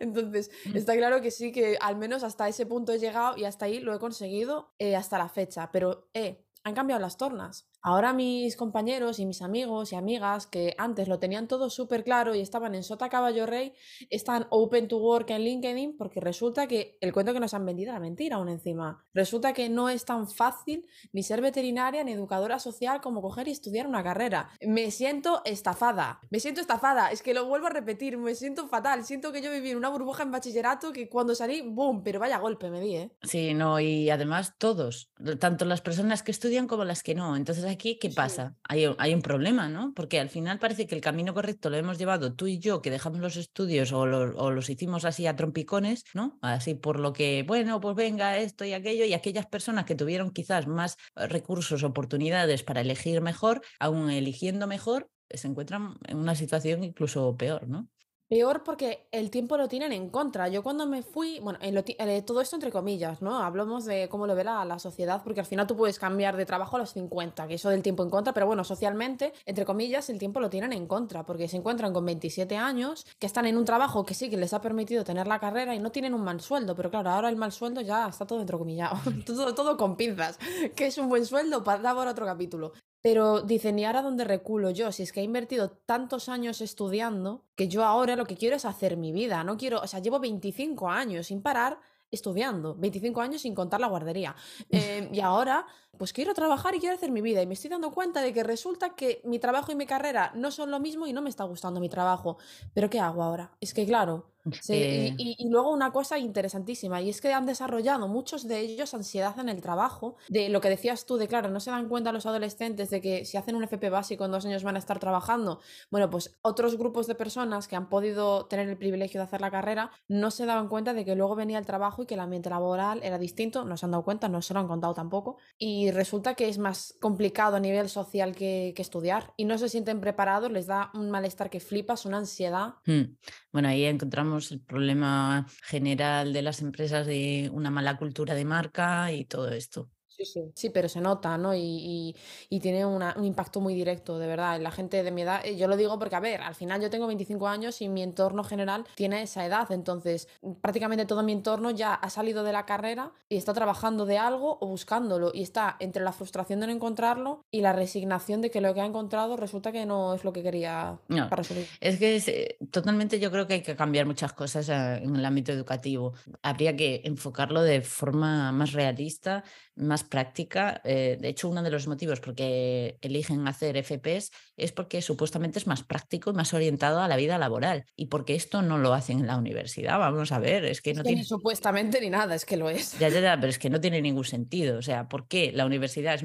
Entonces, 0.00 0.50
mm. 0.64 0.76
está 0.76 0.96
claro 0.96 1.20
que 1.20 1.30
sí, 1.30 1.52
que 1.52 1.76
al 1.82 1.96
menos 1.96 2.22
hasta 2.22 2.48
ese 2.48 2.64
punto 2.64 2.92
he 2.92 2.98
llegado 2.98 3.36
y 3.36 3.44
hasta 3.44 3.66
ahí 3.66 3.80
lo 3.80 3.94
he 3.94 3.98
conseguido 3.98 4.72
eh, 4.78 4.96
hasta 4.96 5.18
la 5.18 5.28
fecha. 5.28 5.70
Pero, 5.70 6.08
eh, 6.14 6.45
han 6.66 6.74
cambiado 6.74 7.00
las 7.00 7.16
tornas. 7.16 7.68
Ahora 7.82 8.12
mis 8.12 8.56
compañeros 8.56 9.18
y 9.18 9.26
mis 9.26 9.42
amigos 9.42 9.92
y 9.92 9.96
amigas 9.96 10.46
que 10.46 10.74
antes 10.78 11.08
lo 11.08 11.18
tenían 11.18 11.46
todo 11.46 11.70
súper 11.70 12.04
claro 12.04 12.34
y 12.34 12.40
estaban 12.40 12.74
en 12.74 12.82
Sota 12.82 13.08
Caballo 13.08 13.46
Rey, 13.46 13.74
están 14.10 14.46
open 14.50 14.88
to 14.88 14.98
work 14.98 15.30
en 15.30 15.42
LinkedIn 15.42 15.96
porque 15.96 16.20
resulta 16.20 16.66
que 16.66 16.98
el 17.00 17.12
cuento 17.12 17.32
que 17.32 17.40
nos 17.40 17.54
han 17.54 17.64
vendido 17.64 17.90
era 17.90 18.00
mentira 18.00 18.36
aún 18.36 18.48
encima. 18.48 19.04
Resulta 19.14 19.52
que 19.52 19.68
no 19.68 19.88
es 19.88 20.04
tan 20.04 20.28
fácil 20.28 20.88
ni 21.12 21.22
ser 21.22 21.40
veterinaria 21.40 22.02
ni 22.02 22.12
educadora 22.12 22.58
social 22.58 23.00
como 23.00 23.22
coger 23.22 23.48
y 23.48 23.52
estudiar 23.52 23.86
una 23.86 24.02
carrera. 24.02 24.50
Me 24.60 24.90
siento 24.90 25.42
estafada, 25.44 26.20
me 26.30 26.40
siento 26.40 26.60
estafada, 26.60 27.10
es 27.10 27.22
que 27.22 27.34
lo 27.34 27.46
vuelvo 27.46 27.66
a 27.66 27.70
repetir, 27.70 28.16
me 28.18 28.34
siento 28.34 28.68
fatal, 28.68 29.04
siento 29.04 29.32
que 29.32 29.42
yo 29.42 29.50
viví 29.50 29.70
en 29.70 29.76
una 29.76 29.90
burbuja 29.90 30.22
en 30.22 30.30
bachillerato 30.30 30.92
que 30.92 31.08
cuando 31.08 31.34
salí, 31.34 31.62
boom, 31.62 32.02
pero 32.02 32.20
vaya 32.20 32.38
golpe 32.38 32.70
me 32.70 32.80
di, 32.80 32.96
¿eh? 32.96 33.10
Sí, 33.22 33.54
no, 33.54 33.80
y 33.80 34.10
además 34.10 34.54
todos, 34.58 35.12
tanto 35.38 35.64
las 35.64 35.80
personas 35.80 36.22
que 36.22 36.30
estudian 36.30 36.66
como 36.66 36.84
las 36.84 37.02
que 37.02 37.14
no. 37.14 37.36
Entonces 37.36 37.64
aquí, 37.70 37.98
¿qué 37.98 38.10
pasa? 38.10 38.56
Hay, 38.62 38.86
hay, 38.98 39.14
un 39.14 39.22
problema, 39.22 39.68
¿no? 39.68 39.92
Porque 39.94 40.20
al 40.20 40.28
final 40.28 40.58
parece 40.58 40.86
que 40.86 40.94
el 40.94 41.00
camino 41.00 41.34
correcto 41.34 41.70
lo 41.70 41.76
hemos 41.76 41.98
llevado 41.98 42.34
tú 42.34 42.46
y 42.46 42.58
yo, 42.58 42.82
que 42.82 42.90
dejamos 42.90 43.20
los 43.20 43.36
estudios 43.36 43.92
o, 43.92 44.00
o 44.00 44.50
los 44.50 44.70
hicimos 44.70 45.04
así 45.04 45.26
a 45.26 45.36
trompicones, 45.36 46.04
¿no? 46.14 46.38
Así 46.42 46.74
por 46.74 47.00
lo 47.00 47.12
que, 47.12 47.44
bueno, 47.46 47.80
pues 47.80 47.96
venga 47.96 48.38
esto 48.38 48.64
y 48.64 48.72
aquello, 48.72 49.04
y 49.04 49.14
aquellas 49.14 49.46
personas 49.46 49.84
que 49.84 49.94
tuvieron 49.94 50.30
quizás 50.30 50.66
más 50.66 50.96
eh, 51.16 51.26
recursos, 51.26 51.82
oportunidades 51.82 52.62
para 52.62 52.80
elegir 52.80 53.20
mejor, 53.20 53.62
aún 53.78 54.10
eligiendo 54.10 54.66
mejor, 54.66 55.10
se 55.30 55.48
encuentran 55.48 55.96
en 56.06 56.18
una 56.18 56.34
situación 56.34 56.84
incluso 56.84 57.36
peor, 57.36 57.68
¿no? 57.68 57.88
Peor 58.28 58.64
porque 58.64 59.06
el 59.12 59.30
tiempo 59.30 59.56
lo 59.56 59.68
tienen 59.68 59.92
en 59.92 60.10
contra. 60.10 60.48
Yo 60.48 60.64
cuando 60.64 60.84
me 60.84 61.04
fui, 61.04 61.38
bueno, 61.38 61.60
en 61.62 61.76
eh, 61.76 62.22
todo 62.22 62.40
esto 62.40 62.56
entre 62.56 62.72
comillas, 62.72 63.22
¿no? 63.22 63.38
Hablamos 63.38 63.84
de 63.84 64.08
cómo 64.08 64.26
lo 64.26 64.34
ve 64.34 64.42
la, 64.42 64.78
sociedad, 64.80 65.22
porque 65.22 65.40
al 65.40 65.46
final 65.46 65.68
tú 65.68 65.76
puedes 65.76 66.00
cambiar 66.00 66.36
de 66.36 66.44
trabajo 66.44 66.74
a 66.74 66.80
los 66.80 66.90
50, 66.90 67.46
que 67.46 67.54
eso 67.54 67.70
del 67.70 67.82
tiempo 67.82 68.02
en 68.02 68.10
contra, 68.10 68.34
pero 68.34 68.46
bueno, 68.46 68.64
socialmente, 68.64 69.32
entre 69.44 69.64
comillas, 69.64 70.10
el 70.10 70.18
tiempo 70.18 70.40
lo 70.40 70.50
tienen 70.50 70.72
en 70.72 70.88
contra, 70.88 71.24
porque 71.24 71.46
se 71.46 71.56
encuentran 71.56 71.92
con 71.92 72.04
27 72.04 72.56
años, 72.56 73.06
que 73.20 73.26
están 73.26 73.46
en 73.46 73.56
un 73.56 73.64
trabajo 73.64 74.04
que 74.04 74.14
sí, 74.14 74.28
que 74.28 74.36
les 74.36 74.52
ha 74.52 74.60
permitido 74.60 75.04
tener 75.04 75.28
la 75.28 75.38
carrera 75.38 75.76
y 75.76 75.78
no 75.78 75.92
tienen 75.92 76.12
un 76.12 76.24
mal 76.24 76.40
sueldo, 76.40 76.74
pero 76.74 76.90
claro, 76.90 77.10
ahora 77.10 77.28
el 77.28 77.36
mal 77.36 77.52
sueldo 77.52 77.80
ya 77.80 78.08
está 78.08 78.26
todo 78.26 78.40
entrecomillado, 78.40 78.96
todo, 79.24 79.54
todo 79.54 79.76
con 79.76 79.96
pinzas, 79.96 80.38
que 80.74 80.86
es 80.86 80.98
un 80.98 81.08
buen 81.08 81.24
sueldo 81.24 81.62
para 81.62 81.80
dar 81.80 82.08
otro 82.08 82.26
capítulo. 82.26 82.72
Pero 83.02 83.42
dicen, 83.42 83.78
¿y 83.78 83.84
ahora 83.84 84.02
dónde 84.02 84.24
reculo 84.24 84.70
yo? 84.70 84.90
Si 84.90 85.02
es 85.02 85.12
que 85.12 85.20
he 85.20 85.24
invertido 85.24 85.70
tantos 85.70 86.28
años 86.28 86.60
estudiando 86.60 87.44
que 87.54 87.68
yo 87.68 87.84
ahora 87.84 88.16
lo 88.16 88.26
que 88.26 88.36
quiero 88.36 88.56
es 88.56 88.64
hacer 88.64 88.96
mi 88.96 89.12
vida. 89.12 89.44
No 89.44 89.56
quiero, 89.56 89.80
o 89.80 89.86
sea, 89.86 90.00
llevo 90.00 90.18
25 90.18 90.88
años 90.88 91.28
sin 91.28 91.40
parar 91.42 91.78
estudiando, 92.10 92.74
25 92.74 93.20
años 93.20 93.42
sin 93.42 93.54
contar 93.54 93.80
la 93.80 93.88
guardería. 93.88 94.34
Em, 94.70 95.12
y 95.12 95.20
ahora, 95.20 95.66
pues 95.98 96.12
quiero 96.12 96.34
trabajar 96.34 96.74
y 96.74 96.80
quiero 96.80 96.94
hacer 96.94 97.10
mi 97.10 97.20
vida. 97.20 97.42
Y 97.42 97.46
me 97.46 97.54
estoy 97.54 97.70
dando 97.70 97.92
cuenta 97.92 98.20
de 98.22 98.32
que 98.32 98.42
resulta 98.44 98.94
que 98.94 99.20
mi 99.24 99.38
trabajo 99.38 99.72
y 99.72 99.74
mi 99.74 99.86
carrera 99.86 100.32
no 100.34 100.50
son 100.50 100.70
lo 100.70 100.80
mismo 100.80 101.06
y 101.06 101.12
no 101.12 101.22
me 101.22 101.30
está 101.30 101.44
gustando 101.44 101.80
mi 101.80 101.88
trabajo. 101.88 102.38
Pero 102.74 102.90
¿qué 102.90 103.00
hago 103.00 103.22
ahora? 103.22 103.56
Es 103.60 103.74
que 103.74 103.86
claro, 103.86 104.32
Sí, 104.62 104.74
Eh, 104.74 105.12
y, 105.18 105.30
y- 105.32 105.34
y 105.38 105.48
luego 105.50 105.72
una 105.72 105.90
cosa 105.92 106.18
interesantísima, 106.20 107.00
y 107.02 107.10
es 107.10 107.20
que 107.20 107.32
han 107.32 107.46
desarrollado 107.46 108.06
muchos 108.06 108.46
de 108.46 108.60
ellos 108.60 108.94
ansiedad 108.94 109.36
en 109.40 109.48
el 109.48 109.60
trabajo, 109.60 110.14
de 110.28 110.48
lo 110.50 110.60
que 110.60 110.68
decías 110.68 111.04
tú, 111.04 111.16
de 111.16 111.26
claro, 111.26 111.48
no 111.50 111.58
se 111.58 111.72
dan 111.72 111.88
cuenta 111.88 112.12
los 112.12 112.26
adolescentes 112.26 112.88
de 112.90 113.00
que 113.00 113.24
si 113.24 113.36
hacen 113.36 113.56
un 113.56 113.64
FP 113.64 113.90
básico 113.90 114.24
en 114.24 114.30
dos 114.30 114.46
años 114.46 114.62
van 114.62 114.76
a 114.76 114.78
estar 114.78 115.00
trabajando. 115.00 115.58
Bueno, 115.90 116.10
pues 116.10 116.36
otros 116.42 116.76
grupos 116.78 117.08
de 117.08 117.16
personas 117.16 117.66
que 117.66 117.74
han 117.74 117.88
podido 117.88 118.46
tener 118.46 118.68
el 118.68 118.78
privilegio 118.78 119.20
de 119.20 119.24
hacer 119.24 119.40
la 119.40 119.50
carrera 119.50 119.90
no 120.08 120.30
se 120.30 120.46
daban 120.46 120.68
cuenta 120.68 120.94
de 120.94 121.04
que 121.04 121.16
luego 121.16 121.34
venía 121.34 121.58
el 121.58 121.66
trabajo 121.66 122.02
y 122.02 122.06
que 122.06 122.14
el 122.14 122.20
ambiente 122.20 122.50
laboral 122.50 123.00
era 123.02 123.18
distinto, 123.18 123.64
no 123.64 123.76
se 123.76 123.86
han 123.86 123.90
dado 123.92 124.04
cuenta, 124.04 124.28
no 124.28 124.42
se 124.42 124.54
lo 124.54 124.60
han 124.60 124.68
contado 124.68 124.94
tampoco, 124.94 125.38
y 125.58 125.85
resulta 125.90 126.34
que 126.34 126.48
es 126.48 126.58
más 126.58 126.94
complicado 127.00 127.56
a 127.56 127.60
nivel 127.60 127.88
social 127.88 128.34
que, 128.34 128.74
estudiar, 128.76 129.32
y 129.36 129.44
no 129.44 129.58
se 129.58 129.68
sienten 129.68 130.00
preparados, 130.00 130.50
les 130.50 130.66
da 130.66 130.90
un 130.94 131.10
malestar 131.10 131.50
que 131.50 131.60
flipas, 131.60 132.06
una 132.06 132.18
ansiedad. 132.18 132.74
Mm, 132.86 133.16
Bueno, 133.52 133.68
ahí 133.68 133.84
encontramos 133.84 134.52
el 134.52 134.60
problema 134.60 135.46
general 135.64 136.32
de 136.32 136.42
las 136.42 136.60
empresas 136.60 137.06
de 137.06 137.50
una 137.52 137.70
mala 137.70 137.96
cultura 137.96 138.34
de 138.34 138.44
marca 138.44 139.12
y 139.12 139.24
todo 139.24 139.50
esto. 139.50 139.90
Sí, 140.16 140.24
sí. 140.24 140.50
Sí, 140.54 140.70
pero 140.70 140.88
se 140.88 141.00
nota, 141.00 141.36
¿no? 141.36 141.54
Y, 141.54 141.60
y- 141.60 142.16
y 142.48 142.60
tiene 142.60 142.86
una- 142.86 143.14
un 143.18 143.24
impacto 143.24 143.60
muy 143.60 143.74
directo, 143.74 144.18
de 144.18 144.26
verdad. 144.26 144.56
en 144.56 144.62
La 144.62 144.70
gente 144.70 145.02
de 145.02 145.10
mi 145.10 145.22
edad, 145.22 145.44
eh, 145.44 145.56
yo 145.56 145.68
lo 145.68 145.76
digo 145.76 145.98
porque, 145.98 146.16
a 146.16 146.20
ver, 146.20 146.40
al 146.40 146.54
final 146.54 146.80
yo 146.80 146.88
tengo 146.88 147.06
25 147.06 147.48
años 147.48 147.82
y 147.82 147.88
mi 147.88 148.02
entorno 148.02 148.42
general 148.44 148.84
tiene 148.94 149.22
esa 149.22 149.44
edad. 149.44 149.70
Entonces, 149.72 150.28
prácticamente 150.62 151.04
todo 151.04 151.22
mi 151.22 151.32
entorno 151.32 151.70
ya 151.70 151.92
ha 151.94 152.08
salido 152.08 152.44
de 152.44 152.52
la 152.52 152.64
carrera 152.64 153.12
y 153.28 153.36
está 153.36 153.52
trabajando 153.52 154.06
de 154.06 154.16
algo 154.18 154.56
o 154.60 154.66
buscándolo. 154.66 155.30
Y 155.34 155.42
está 155.42 155.76
entre 155.80 156.02
la 156.02 156.12
frustración 156.12 156.60
de 156.60 156.66
no 156.68 156.72
encontrarlo 156.72 157.44
y 157.50 157.60
la 157.60 157.72
resignación 157.74 158.40
de 158.40 158.50
que 158.50 158.60
lo 158.62 158.72
que 158.72 158.80
ha 158.80 158.86
encontrado 158.86 159.36
resulta 159.36 159.70
que 159.72 159.84
no 159.84 160.14
es 160.14 160.24
lo 160.24 160.32
que 160.32 160.42
quería 160.42 160.98
No, 161.08 161.28
para 161.28 161.44
su 161.44 161.54
vida. 161.54 161.66
Es 161.80 161.98
que 161.98 162.16
es, 162.16 162.28
eh, 162.28 162.56
totalmente 162.70 163.20
yo 163.20 163.30
creo 163.30 163.46
que 163.46 163.54
hay 163.54 163.62
que 163.62 163.76
cambiar 163.76 164.06
muchas 164.06 164.32
cosas 164.32 164.68
eh, 164.70 165.02
en 165.02 165.14
el 165.16 165.24
ámbito 165.24 165.52
educativo. 165.52 166.14
Habría 166.42 166.74
que 166.74 167.02
enfocarlo 167.04 167.60
de 167.62 167.82
forma 167.82 168.50
más 168.52 168.72
realista, 168.72 169.44
más 169.74 170.04
práctica. 170.06 170.80
Eh, 170.84 171.18
de 171.20 171.28
hecho, 171.28 171.48
uno 171.48 171.62
de 171.62 171.70
los 171.70 171.86
motivos 171.86 172.20
por 172.20 172.34
que 172.34 172.98
eligen 173.02 173.46
hacer 173.46 173.76
FPs 173.76 174.30
es 174.56 174.72
porque 174.72 175.02
supuestamente 175.02 175.58
es 175.58 175.66
más 175.66 175.82
práctico 175.82 176.30
y 176.30 176.34
más 176.34 176.54
orientado 176.54 177.00
a 177.00 177.08
la 177.08 177.16
vida 177.16 177.38
laboral. 177.38 177.84
Y 177.94 178.06
porque 178.06 178.34
esto 178.34 178.62
no 178.62 178.78
lo 178.78 178.94
hacen 178.94 179.20
en 179.20 179.26
la 179.26 179.36
universidad. 179.36 179.98
Vamos 179.98 180.32
a 180.32 180.38
ver, 180.38 180.64
es 180.64 180.80
que 180.80 180.92
Es 180.92 180.96
no 180.96 181.02
que 181.02 181.08
tiene... 181.08 181.20
ni 181.22 181.26
supuestamente 181.26 182.00
ni 182.00 182.10
nada, 182.10 182.34
es 182.34 182.44
que 182.44 182.56
lo 182.56 182.70
es. 182.70 182.98
Ya, 182.98 183.08
ya, 183.08 183.20
ya, 183.20 183.36
pero 183.36 183.50
es 183.50 183.58
que 183.58 183.70
no 183.70 183.80
tiene 183.80 184.00
ningún 184.00 184.24
sentido. 184.24 184.78
O 184.78 184.82
sea, 184.82 185.08
¿por 185.08 185.28
qué 185.28 185.52
la 185.52 185.66
universidad 185.66 186.14
es 186.14 186.24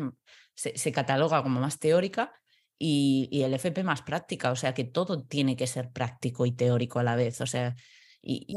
se, 0.55 0.77
se 0.77 0.91
cataloga 0.91 1.43
como 1.43 1.59
más 1.59 1.79
teórica 1.79 2.33
y, 2.77 3.27
y 3.31 3.43
el 3.43 3.53
FP 3.53 3.83
más 3.83 4.01
práctica? 4.01 4.51
O 4.51 4.55
sea, 4.55 4.73
que 4.73 4.83
todo 4.83 5.23
tiene 5.23 5.55
que 5.55 5.67
ser 5.67 5.91
práctico 5.91 6.45
y 6.45 6.51
teórico 6.51 7.00
a 7.00 7.03
la 7.03 7.15
vez. 7.15 7.41
O 7.41 7.45
sea, 7.45 7.75
y. 8.21 8.55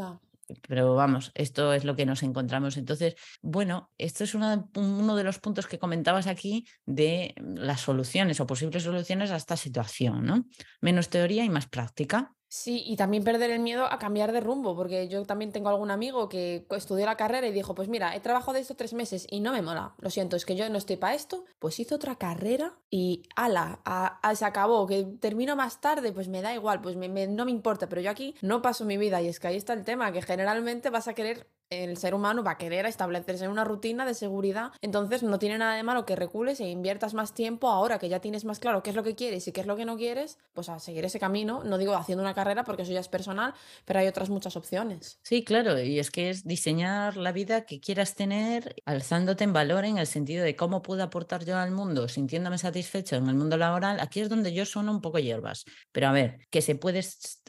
pero 0.69 0.95
vamos, 0.95 1.33
esto 1.35 1.73
es 1.73 1.85
lo 1.85 1.97
que 1.97 2.07
nos 2.07 2.23
encontramos. 2.23 2.77
Entonces, 2.77 3.15
bueno, 3.43 3.91
esto 3.99 4.25
es 4.25 4.35
uno 4.35 5.17
de 5.17 5.25
los 5.25 5.39
puntos 5.39 5.67
que 5.67 5.79
comentabas 5.79 6.27
aquí 6.27 6.67
de 6.87 7.35
las 7.37 7.81
soluciones 7.81 8.41
o 8.41 8.47
posibles 8.47 8.83
soluciones 8.83 9.31
a 9.31 9.37
esta 9.37 9.57
situación, 9.57 10.25
¿no? 10.25 10.45
Menos 10.81 11.09
teoría 11.09 11.45
y 11.45 11.51
más 11.51 11.67
práctica. 11.67 12.33
Sí, 12.47 12.85
y 12.87 12.95
también 12.95 13.25
perder 13.25 13.51
el 13.51 13.59
miedo 13.59 13.85
a 13.85 13.99
cambiar 13.99 14.31
de 14.31 14.39
rumbo, 14.39 14.77
porque 14.77 15.09
yo 15.09 15.25
también 15.25 15.51
tengo 15.51 15.71
algún 15.71 15.91
amigo 15.91 16.29
que 16.29 16.65
estudió 16.71 17.05
la 17.05 17.17
carrera 17.17 17.49
y 17.49 17.53
dijo, 17.53 17.75
pues 17.75 17.89
mira, 17.89 18.15
he 18.15 18.21
trabajado 18.21 18.53
de 18.53 18.61
esto 18.61 18.77
tres 18.77 18.95
meses 18.95 19.27
y 19.29 19.41
no 19.41 19.53
me 19.53 19.61
mola, 19.61 19.97
lo 19.99 20.09
siento, 20.09 20.37
es 20.37 20.45
que 20.45 20.55
yo 20.55 20.69
no 20.71 20.79
estoy 20.79 20.97
para 20.97 21.17
esto, 21.17 21.45
pues 21.59 21.81
hizo 21.81 21.97
otra 21.97 22.15
carrera 22.15 22.79
y 22.97 23.25
ala, 23.35 23.81
a- 23.85 24.21
a- 24.23 24.35
se 24.37 24.45
acabó, 24.45 24.87
que 24.87 25.03
termino 25.19 25.57
más 25.57 25.81
tarde, 25.81 26.13
pues 26.13 26.29
me 26.29 26.43
da 26.43 26.55
igual, 26.55 26.81
pues 26.81 26.95
me- 26.95 27.09
me- 27.09 27.27
no 27.27 27.45
me 27.45 27.51
importa, 27.51 27.89
pero 27.89 28.01
yo 28.01 28.09
aquí 28.09 28.37
no 28.41 28.63
paso 28.63 28.85
mi 28.85 28.97
vida 28.97 29.21
y 29.21 29.27
es 29.27 29.41
que 29.41 29.49
ahí 29.49 29.57
está 29.57 29.73
el 29.73 29.83
tema, 29.85 30.13
que 30.13 30.23
generalmente 30.23 30.91
vas 30.91 31.09
a 31.09 31.15
querer, 31.15 31.49
el 31.71 31.97
ser 31.97 32.15
humano 32.15 32.45
va 32.45 32.53
a 32.53 32.59
querer 32.59 32.87
establecerse 32.87 33.47
en 33.47 33.51
una 33.51 33.65
rutina 33.65 34.07
de 34.07 34.15
seguridad, 34.15 34.71
entonces 34.81 35.25
no 35.25 35.41
tiene 35.41 35.59
nada 35.59 35.75
de 35.75 35.83
malo 35.83 36.07
que 36.07 36.15
recules 36.15 36.61
e 36.61 36.69
inviertas 36.71 37.15
más 37.15 37.35
tiempo 37.35 37.69
ahora 37.69 37.99
que 37.99 38.09
ya 38.09 38.21
tienes 38.21 38.45
más 38.45 38.61
claro 38.61 38.85
qué 38.85 38.91
es 38.91 38.97
lo 38.97 39.03
que 39.03 39.17
quieres 39.17 39.49
y 39.49 39.53
qué 39.53 39.63
es 39.63 39.67
lo 39.67 39.75
que 39.75 39.85
no 39.85 39.97
quieres, 39.97 40.39
pues 40.53 40.69
a 40.69 40.79
seguir 40.79 41.05
ese 41.05 41.19
camino, 41.19 41.65
no 41.65 41.79
digo 41.79 41.97
haciendo 41.97 42.23
una 42.23 42.35
carrera 42.35 42.63
porque 42.63 42.83
eso 42.83 42.93
ya 42.93 43.01
es 43.01 43.09
personal, 43.09 43.55
pero 43.87 43.99
hay 43.99 44.07
otras 44.07 44.31
muchas 44.31 44.55
opciones. 44.57 45.19
Sí, 45.25 45.43
claro, 45.43 45.81
y 45.81 45.99
es 45.99 46.13
que 46.13 46.31
es 46.31 46.45
diseñar 46.45 47.17
la 47.17 47.33
vida 47.33 47.63
que 47.63 47.81
quieras 47.81 48.15
tener, 48.15 48.77
alzándote 48.85 49.43
en 49.43 49.53
valor 49.53 49.85
en 49.85 49.99
el 49.99 50.07
sentido 50.07 50.45
de 50.45 50.55
cómo 50.55 50.81
puedo 50.83 51.03
aportar 51.03 51.45
yo 51.45 51.57
al 51.57 51.73
mundo, 51.73 52.07
sintiéndome 52.09 52.59
satisfecho 52.59 52.84
en 52.93 53.29
el 53.29 53.35
mundo 53.35 53.57
laboral. 53.57 53.99
Aquí 54.01 54.21
es 54.21 54.29
donde 54.29 54.53
yo 54.53 54.65
sueno 54.65 54.93
un 54.93 55.01
poco 55.01 55.19
hierbas, 55.19 55.65
pero 55.93 56.09
a 56.09 56.13
ver, 56.13 56.39
que 56.51 56.63
se 56.63 56.75
puede 56.75 57.01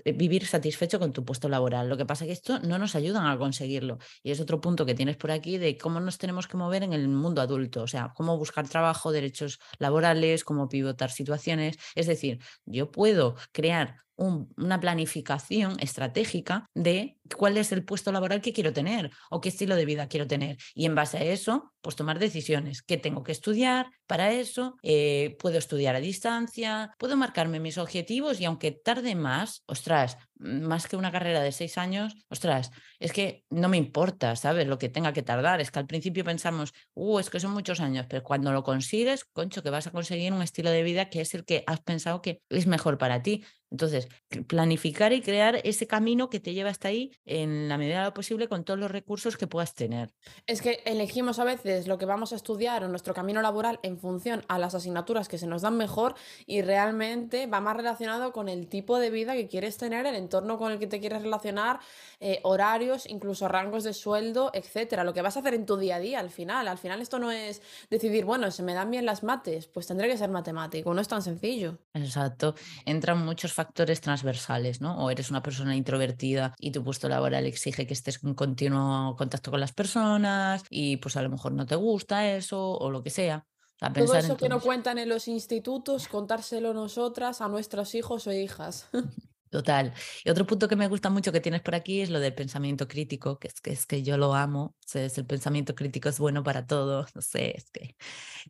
eh, 0.06 0.12
vivir 0.14 0.46
satisfecho 0.46 1.00
con 1.00 1.14
tu 1.14 1.24
puesto 1.26 1.50
laboral. 1.50 1.90
Lo 1.90 1.98
que 1.98 2.06
pasa 2.06 2.24
es 2.26 2.28
que 2.28 2.34
esto 2.34 2.60
no 2.60 2.78
nos 2.78 2.96
ayudan 2.96 3.26
a 3.28 3.38
conseguirlo. 3.38 3.98
Y 4.24 4.32
es 4.32 4.40
otro 4.40 4.62
punto 4.62 4.86
que 4.86 4.96
tienes 4.96 5.18
por 5.18 5.32
aquí 5.32 5.58
de 5.58 5.78
cómo 5.78 6.00
nos 6.00 6.18
tenemos 6.18 6.48
que 6.48 6.58
mover 6.58 6.84
en 6.84 6.94
el 6.94 7.08
mundo 7.08 7.42
adulto, 7.42 7.84
o 7.84 7.88
sea, 7.88 8.14
cómo 8.16 8.38
buscar 8.38 8.68
trabajo, 8.68 9.12
derechos 9.12 9.60
laborales, 9.80 10.44
cómo 10.44 10.68
pivotar 10.70 11.12
situaciones. 11.12 11.78
Es 11.96 12.08
decir, 12.08 12.40
yo 12.66 12.92
puedo 12.92 13.36
crear 13.52 13.98
un- 14.18 14.54
una 14.58 14.80
planificación 14.80 15.78
estratégica 15.80 16.70
de 16.74 17.15
cuál 17.36 17.58
es 17.58 17.72
el 17.72 17.84
puesto 17.84 18.12
laboral 18.12 18.42
que 18.42 18.54
quiero 18.54 18.74
tener 18.74 19.12
o 19.30 19.42
qué 19.42 19.50
estilo 19.50 19.76
de 19.76 19.86
vida 19.86 20.08
quiero 20.08 20.28
tener. 20.28 20.58
Y 20.74 20.86
en 20.86 20.96
base 20.96 21.18
a 21.18 21.24
eso, 21.24 21.74
pues 21.82 21.96
tomar 21.96 22.20
decisiones. 22.20 22.82
¿Qué 22.82 22.98
tengo 22.98 23.24
que 23.24 23.32
estudiar 23.32 23.90
para 24.08 24.32
eso? 24.32 24.76
Eh, 24.84 25.36
¿Puedo 25.40 25.58
estudiar 25.58 25.96
a 25.96 26.00
distancia? 26.00 26.94
¿Puedo 26.98 27.18
marcarme 27.18 27.60
mis 27.60 27.78
objetivos? 27.78 28.40
Y 28.40 28.46
aunque 28.46 28.72
tarde 28.72 29.16
más, 29.16 29.64
ostras, 29.68 30.18
más 30.38 30.88
que 30.88 30.98
una 30.98 31.12
carrera 31.12 31.42
de 31.42 31.52
seis 31.52 31.78
años, 31.78 32.16
ostras, 32.30 32.72
es 33.00 33.14
que 33.14 33.46
no 33.50 33.70
me 33.70 33.78
importa, 33.78 34.36
¿sabes? 34.36 34.68
Lo 34.68 34.78
que 34.78 34.90
tenga 34.90 35.14
que 35.14 35.24
tardar. 35.24 35.62
Es 35.62 35.72
que 35.72 35.80
al 35.80 35.88
principio 35.88 36.24
pensamos, 36.24 36.74
uh, 36.94 37.20
es 37.20 37.30
que 37.30 37.40
son 37.40 37.52
muchos 37.52 37.80
años, 37.80 38.06
pero 38.10 38.24
cuando 38.24 38.52
lo 38.52 38.64
consigues, 38.64 39.26
concho, 39.26 39.64
que 39.64 39.70
vas 39.70 39.88
a 39.88 39.92
conseguir 39.92 40.34
un 40.34 40.42
estilo 40.42 40.70
de 40.72 40.84
vida 40.84 41.10
que 41.10 41.22
es 41.22 41.34
el 41.34 41.46
que 41.46 41.64
has 41.68 41.82
pensado 41.82 42.22
que 42.22 42.42
es 42.50 42.68
mejor 42.68 42.98
para 42.98 43.22
ti. 43.22 43.46
Entonces, 43.72 44.08
planificar 44.48 45.12
y 45.12 45.22
crear 45.22 45.60
ese 45.64 45.88
camino 45.88 46.30
que 46.30 46.40
te 46.40 46.54
lleva 46.54 46.70
hasta 46.70 46.90
ahí 46.90 47.12
en 47.26 47.68
la 47.68 47.78
medida 47.78 48.00
de 48.00 48.06
lo 48.06 48.14
posible 48.14 48.48
con 48.48 48.64
todos 48.64 48.80
los 48.80 48.92
recursos 48.92 49.38
que 49.38 49.48
puedas 49.48 49.74
tener. 49.74 50.14
Es 50.48 50.62
que 50.62 50.82
elegimos 50.86 51.40
a 51.40 51.44
veces 51.44 51.88
lo 51.88 51.98
que 51.98 52.06
vamos 52.06 52.34
a 52.34 52.36
estudiar 52.36 52.84
o 52.84 52.88
nuestro 52.88 53.14
camino 53.14 53.42
laboral 53.42 53.80
en 53.84 53.98
función 53.98 54.44
a 54.48 54.60
las 54.60 54.76
asignaturas 54.76 55.28
que 55.28 55.38
se 55.38 55.48
nos 55.48 55.64
dan 55.64 55.78
mejor 55.78 56.16
y 56.46 56.62
realmente 56.62 57.48
va 57.48 57.62
más 57.62 57.76
relacionado 57.76 58.32
con 58.32 58.50
el 58.50 58.68
tipo 58.68 59.00
de 59.00 59.10
vida 59.10 59.34
que 59.34 59.48
quieres 59.48 59.78
tener, 59.78 60.06
el 60.06 60.16
entorno 60.16 60.58
con 60.58 60.72
el 60.72 60.80
que 60.80 60.88
te 60.88 61.00
quieres 61.00 61.22
relacionar, 61.22 61.80
eh, 62.20 62.40
horarios, 62.44 63.06
incluso 63.08 63.48
rangos 63.48 63.84
de 63.84 63.94
sueldo, 63.94 64.52
etcétera. 64.54 65.04
Lo 65.04 65.14
que 65.14 65.22
vas 65.22 65.38
a 65.38 65.40
hacer 65.40 65.54
en 65.54 65.66
tu 65.66 65.78
día 65.78 65.96
a 65.96 66.00
día 66.00 66.20
al 66.20 66.30
final. 66.30 66.68
Al 66.68 66.78
final 66.78 67.02
esto 67.02 67.20
no 67.20 67.32
es 67.32 67.62
decidir, 67.90 68.26
bueno, 68.26 68.52
se 68.52 68.64
me 68.64 68.74
dan 68.74 68.92
bien 68.92 69.06
las 69.06 69.24
mates, 69.24 69.68
pues 69.68 69.88
tendré 69.88 70.08
que 70.08 70.18
ser 70.18 70.30
matemático. 70.30 70.94
No 70.94 71.02
es 71.02 71.08
tan 71.08 71.22
sencillo. 71.22 71.80
Exacto. 71.94 72.56
Entran 72.86 73.26
muchos 73.26 73.54
factores 73.54 74.02
transversales, 74.02 74.82
¿no? 74.82 74.98
O 75.04 75.10
eres 75.10 75.30
una 75.30 75.42
persona 75.42 75.76
introvertida 75.76 76.54
y 76.60 76.72
tu 76.72 76.84
puesto 76.84 77.10
laboral 77.16 77.46
exige 77.46 77.88
que 77.88 77.94
estés 77.94 78.24
en 78.24 78.34
continuo 78.36 79.16
contacto 79.16 79.52
con 79.52 79.60
las 79.60 79.74
personas 79.74 80.64
y 80.70 80.98
pues 80.98 81.16
a 81.18 81.22
lo 81.22 81.30
mejor 81.30 81.52
no 81.54 81.66
te 81.66 81.76
gusta 81.76 82.30
eso 82.36 82.72
o 82.78 82.92
lo 82.92 83.02
que 83.04 83.10
sea. 83.10 83.46
O 83.76 83.78
sea, 83.80 83.92
Todo 83.92 84.16
eso 84.16 84.38
que 84.38 84.48
no 84.50 84.62
cuentan 84.62 84.98
en 85.00 85.10
los 85.10 85.28
institutos, 85.28 86.08
contárselo 86.08 86.74
nosotras 86.74 87.42
a 87.42 87.48
nuestros 87.50 87.94
hijos 87.96 88.26
o 88.28 88.32
hijas. 88.32 88.88
Total. 89.52 89.94
Y 90.26 90.30
otro 90.30 90.46
punto 90.46 90.68
que 90.68 90.76
me 90.76 90.88
gusta 90.90 91.10
mucho 91.10 91.32
que 91.32 91.40
tienes 91.40 91.62
por 91.62 91.76
aquí 91.76 92.02
es 92.02 92.10
lo 92.10 92.20
del 92.20 92.34
pensamiento 92.34 92.88
crítico, 92.90 93.38
que 93.40 93.48
es 93.48 93.62
que, 93.62 93.72
es 93.72 93.86
que 93.86 94.04
yo 94.04 94.18
lo 94.18 94.34
amo. 94.34 94.64
O 94.64 94.88
sea, 94.88 95.06
es 95.06 95.18
el 95.18 95.26
pensamiento 95.26 95.76
crítico 95.76 96.10
es 96.10 96.20
bueno 96.20 96.44
para 96.44 96.66
todo. 96.68 97.06
No 97.16 97.22
sé, 97.22 97.56
es 97.56 97.70
que 97.72 97.96